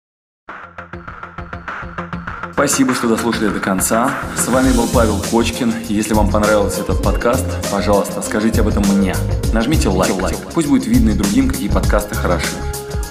Спасибо, 2.54 2.93
что 2.93 3.10
дослушали 3.10 3.50
до 3.50 3.60
конца. 3.60 4.13
С 4.38 4.47
вами 4.47 4.71
был 4.71 4.88
Павел 4.88 5.21
Кочкин. 5.30 5.74
Если 5.89 6.13
вам 6.13 6.32
понравился 6.32 6.82
этот 6.82 7.04
подкаст, 7.04 7.45
пожалуйста, 7.71 8.21
скажите 8.21 8.62
об 8.62 8.69
этом 8.69 8.84
мне. 8.84 9.13
Нажмите 9.54 9.89
лайк. 9.89 10.13
лайк. 10.13 10.38
Пусть 10.54 10.69
будет 10.69 10.86
видно 10.86 11.10
и 11.10 11.13
другим, 11.13 11.50
какие 11.50 11.69
подкасты 11.69 12.15
хороши. 12.15 12.56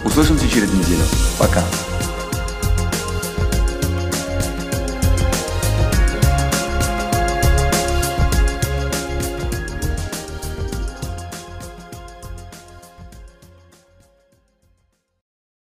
Услышимся 0.05 0.49
через 0.49 0.73
неделю. 0.73 1.03
Пока. 1.39 1.63